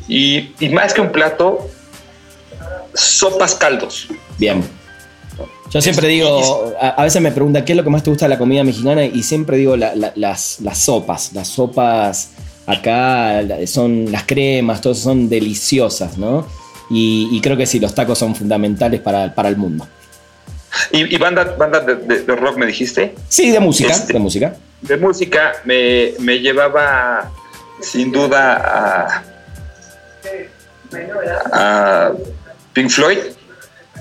Y, 0.08 0.54
más 0.72 0.94
que 0.94 1.00
un 1.00 1.12
plato, 1.12 1.70
sopas 2.94 3.54
caldos. 3.54 4.08
Bien. 4.38 4.62
Yo 5.70 5.80
siempre 5.80 6.06
digo, 6.08 6.74
a, 6.80 7.02
veces 7.02 7.22
me 7.22 7.32
preguntan 7.32 7.64
qué 7.64 7.72
es 7.72 7.76
lo 7.76 7.82
que 7.82 7.88
más 7.88 8.02
te 8.02 8.10
gusta 8.10 8.26
de 8.26 8.30
la 8.30 8.38
comida 8.38 8.62
mexicana 8.62 9.04
y 9.04 9.22
siempre 9.22 9.56
digo 9.56 9.76
las, 9.76 10.58
sopas. 10.74 11.32
Las 11.32 11.48
sopas 11.48 12.30
acá 12.66 13.42
son 13.66 14.12
las 14.12 14.24
cremas, 14.24 14.80
todas 14.80 14.98
son 14.98 15.28
deliciosas, 15.28 16.18
¿no? 16.18 16.46
Y, 16.90 17.40
creo 17.40 17.56
que 17.56 17.66
sí, 17.66 17.80
los 17.80 17.94
tacos 17.94 18.18
son 18.18 18.34
fundamentales 18.34 19.00
para, 19.00 19.34
para 19.34 19.48
el 19.48 19.56
mundo. 19.56 19.86
¿Y, 20.90 21.16
banda, 21.18 21.44
banda 21.58 21.80
de, 21.80 22.24
rock 22.36 22.56
me 22.56 22.66
dijiste? 22.66 23.14
Sí, 23.28 23.50
de 23.50 23.60
música. 23.60 23.92
Este, 23.92 24.12
de 24.12 24.18
música. 24.18 24.56
De 24.80 24.96
música 24.96 25.52
me, 25.64 26.38
llevaba 26.38 27.30
sin 27.80 28.10
duda 28.10 29.22
a, 31.52 32.12
Pink 32.72 32.88
Floyd, 32.90 33.18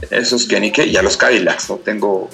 esos 0.09 0.45
que 0.45 0.59
ni 0.59 0.71
qué, 0.71 0.85
y 0.85 0.95
a 0.95 1.01
los 1.01 1.17
Cadillacs, 1.17 1.69
no 1.69 1.77
tengo. 1.77 2.29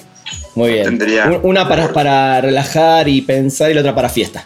Muy 0.54 0.72
bien. 0.72 1.00
Una 1.42 1.68
para, 1.68 1.92
para 1.92 2.40
relajar 2.40 3.08
y 3.08 3.22
pensar 3.22 3.70
y 3.70 3.74
la 3.74 3.80
otra 3.80 3.94
para 3.94 4.08
fiesta. 4.08 4.44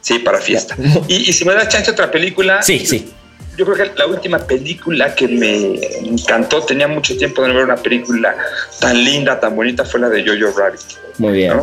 Sí, 0.00 0.18
para 0.20 0.40
fiesta. 0.40 0.76
Y, 1.06 1.30
y 1.30 1.32
si 1.32 1.44
me 1.44 1.54
da 1.54 1.68
chance 1.68 1.90
otra 1.90 2.10
película. 2.10 2.62
Sí, 2.62 2.86
sí 2.86 3.12
yo 3.58 3.64
creo 3.64 3.76
que 3.76 3.98
la 3.98 4.06
última 4.06 4.38
película 4.38 5.16
que 5.16 5.26
me 5.26 5.80
encantó, 6.06 6.62
tenía 6.62 6.86
mucho 6.86 7.16
tiempo 7.16 7.42
de 7.42 7.48
no 7.48 7.54
ver 7.54 7.64
una 7.64 7.76
película 7.76 8.36
tan 8.78 9.04
linda, 9.04 9.40
tan 9.40 9.56
bonita, 9.56 9.84
fue 9.84 9.98
la 9.98 10.08
de 10.08 10.24
Jojo 10.24 10.56
Rabbit. 10.56 10.80
Muy 11.18 11.32
bien. 11.32 11.54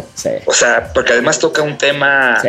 O 0.45 0.53
sea, 0.53 0.91
porque 0.93 1.13
además 1.13 1.39
toca 1.39 1.61
un 1.61 1.77
tema 1.77 2.41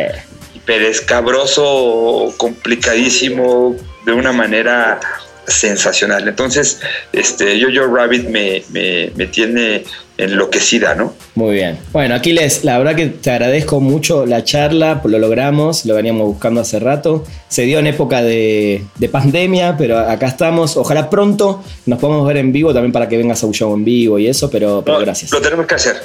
hiper 0.53 0.81
escabroso, 0.81 2.33
complicadísimo, 2.35 3.77
de 4.05 4.11
una 4.11 4.33
manera 4.33 4.99
sensacional. 5.47 6.27
Entonces, 6.27 6.79
este, 7.13 7.59
Jojo 7.61 7.93
Rabbit 7.93 8.27
me, 8.29 8.63
me, 8.71 9.11
me 9.15 9.27
tiene 9.27 9.83
enloquecida, 10.17 10.95
¿no? 10.95 11.13
Muy 11.35 11.55
bien. 11.55 11.77
Bueno, 11.93 12.15
Aquiles, 12.15 12.63
la 12.63 12.77
verdad 12.77 12.95
que 12.95 13.07
te 13.07 13.29
agradezco 13.29 13.79
mucho 13.79 14.25
la 14.25 14.43
charla, 14.43 14.99
lo 15.03 15.19
logramos, 15.19 15.85
lo 15.85 15.93
veníamos 15.93 16.27
buscando 16.27 16.61
hace 16.61 16.79
rato. 16.79 17.23
Se 17.49 17.63
dio 17.63 17.79
en 17.79 17.87
época 17.87 18.21
de, 18.21 18.83
pandemia, 19.11 19.77
pero 19.77 19.99
acá 19.99 20.27
estamos. 20.27 20.75
Ojalá 20.75 21.09
pronto 21.09 21.63
nos 21.85 21.99
podamos 21.99 22.27
ver 22.27 22.37
en 22.37 22.51
vivo 22.51 22.73
también 22.73 22.91
para 22.91 23.07
que 23.07 23.17
vengas 23.17 23.43
a 23.43 23.45
un 23.45 23.53
show 23.53 23.73
en 23.73 23.85
vivo 23.85 24.17
y 24.17 24.27
eso, 24.27 24.49
pero, 24.49 24.83
gracias. 24.83 25.31
Lo 25.31 25.41
tenemos 25.41 25.67
que 25.67 25.75
hacer. 25.75 25.97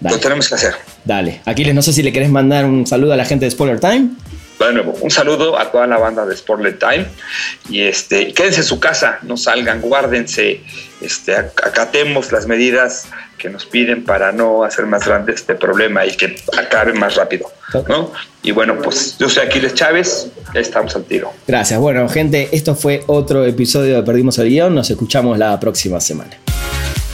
Lo 0.00 0.18
tenemos 0.18 0.48
que 0.48 0.54
hacer. 0.56 0.74
Dale. 1.04 1.40
Aquiles, 1.44 1.74
no 1.74 1.82
sé 1.82 1.92
si 1.92 2.02
le 2.02 2.12
querés 2.12 2.30
mandar 2.30 2.64
un 2.64 2.86
saludo 2.86 3.12
a 3.12 3.16
la 3.16 3.24
gente 3.24 3.44
de 3.44 3.50
Spoiler 3.52 3.78
Time. 3.78 4.10
De 4.66 4.74
nuevo, 4.74 4.94
un 5.00 5.10
saludo 5.10 5.58
a 5.58 5.72
toda 5.72 5.86
la 5.86 5.96
banda 5.96 6.26
de 6.26 6.36
Sportlet 6.36 6.78
Time 6.78 7.06
y 7.70 7.80
este, 7.80 8.32
quédense 8.34 8.60
en 8.60 8.66
su 8.66 8.78
casa, 8.78 9.18
no 9.22 9.38
salgan, 9.38 9.80
guárdense, 9.80 10.60
este, 11.00 11.34
acatemos 11.34 12.30
las 12.30 12.46
medidas 12.46 13.06
que 13.38 13.48
nos 13.48 13.64
piden 13.64 14.04
para 14.04 14.32
no 14.32 14.62
hacer 14.62 14.84
más 14.84 15.06
grande 15.06 15.32
este 15.32 15.54
problema 15.54 16.04
y 16.04 16.14
que 16.14 16.36
acabe 16.56 16.92
más 16.92 17.16
rápido. 17.16 17.50
¿no? 17.88 18.12
Y 18.42 18.50
bueno, 18.50 18.76
pues 18.82 19.16
yo 19.18 19.30
soy 19.30 19.46
Aquiles 19.46 19.74
Chávez, 19.74 20.28
estamos 20.54 20.94
al 20.94 21.04
tiro. 21.04 21.32
Gracias. 21.46 21.80
Bueno, 21.80 22.06
gente, 22.08 22.50
esto 22.52 22.74
fue 22.74 23.02
otro 23.06 23.46
episodio 23.46 23.96
de 23.96 24.02
Perdimos 24.02 24.38
el 24.38 24.50
Guión. 24.50 24.74
Nos 24.74 24.90
escuchamos 24.90 25.38
la 25.38 25.58
próxima 25.58 26.00
semana. 26.00 26.36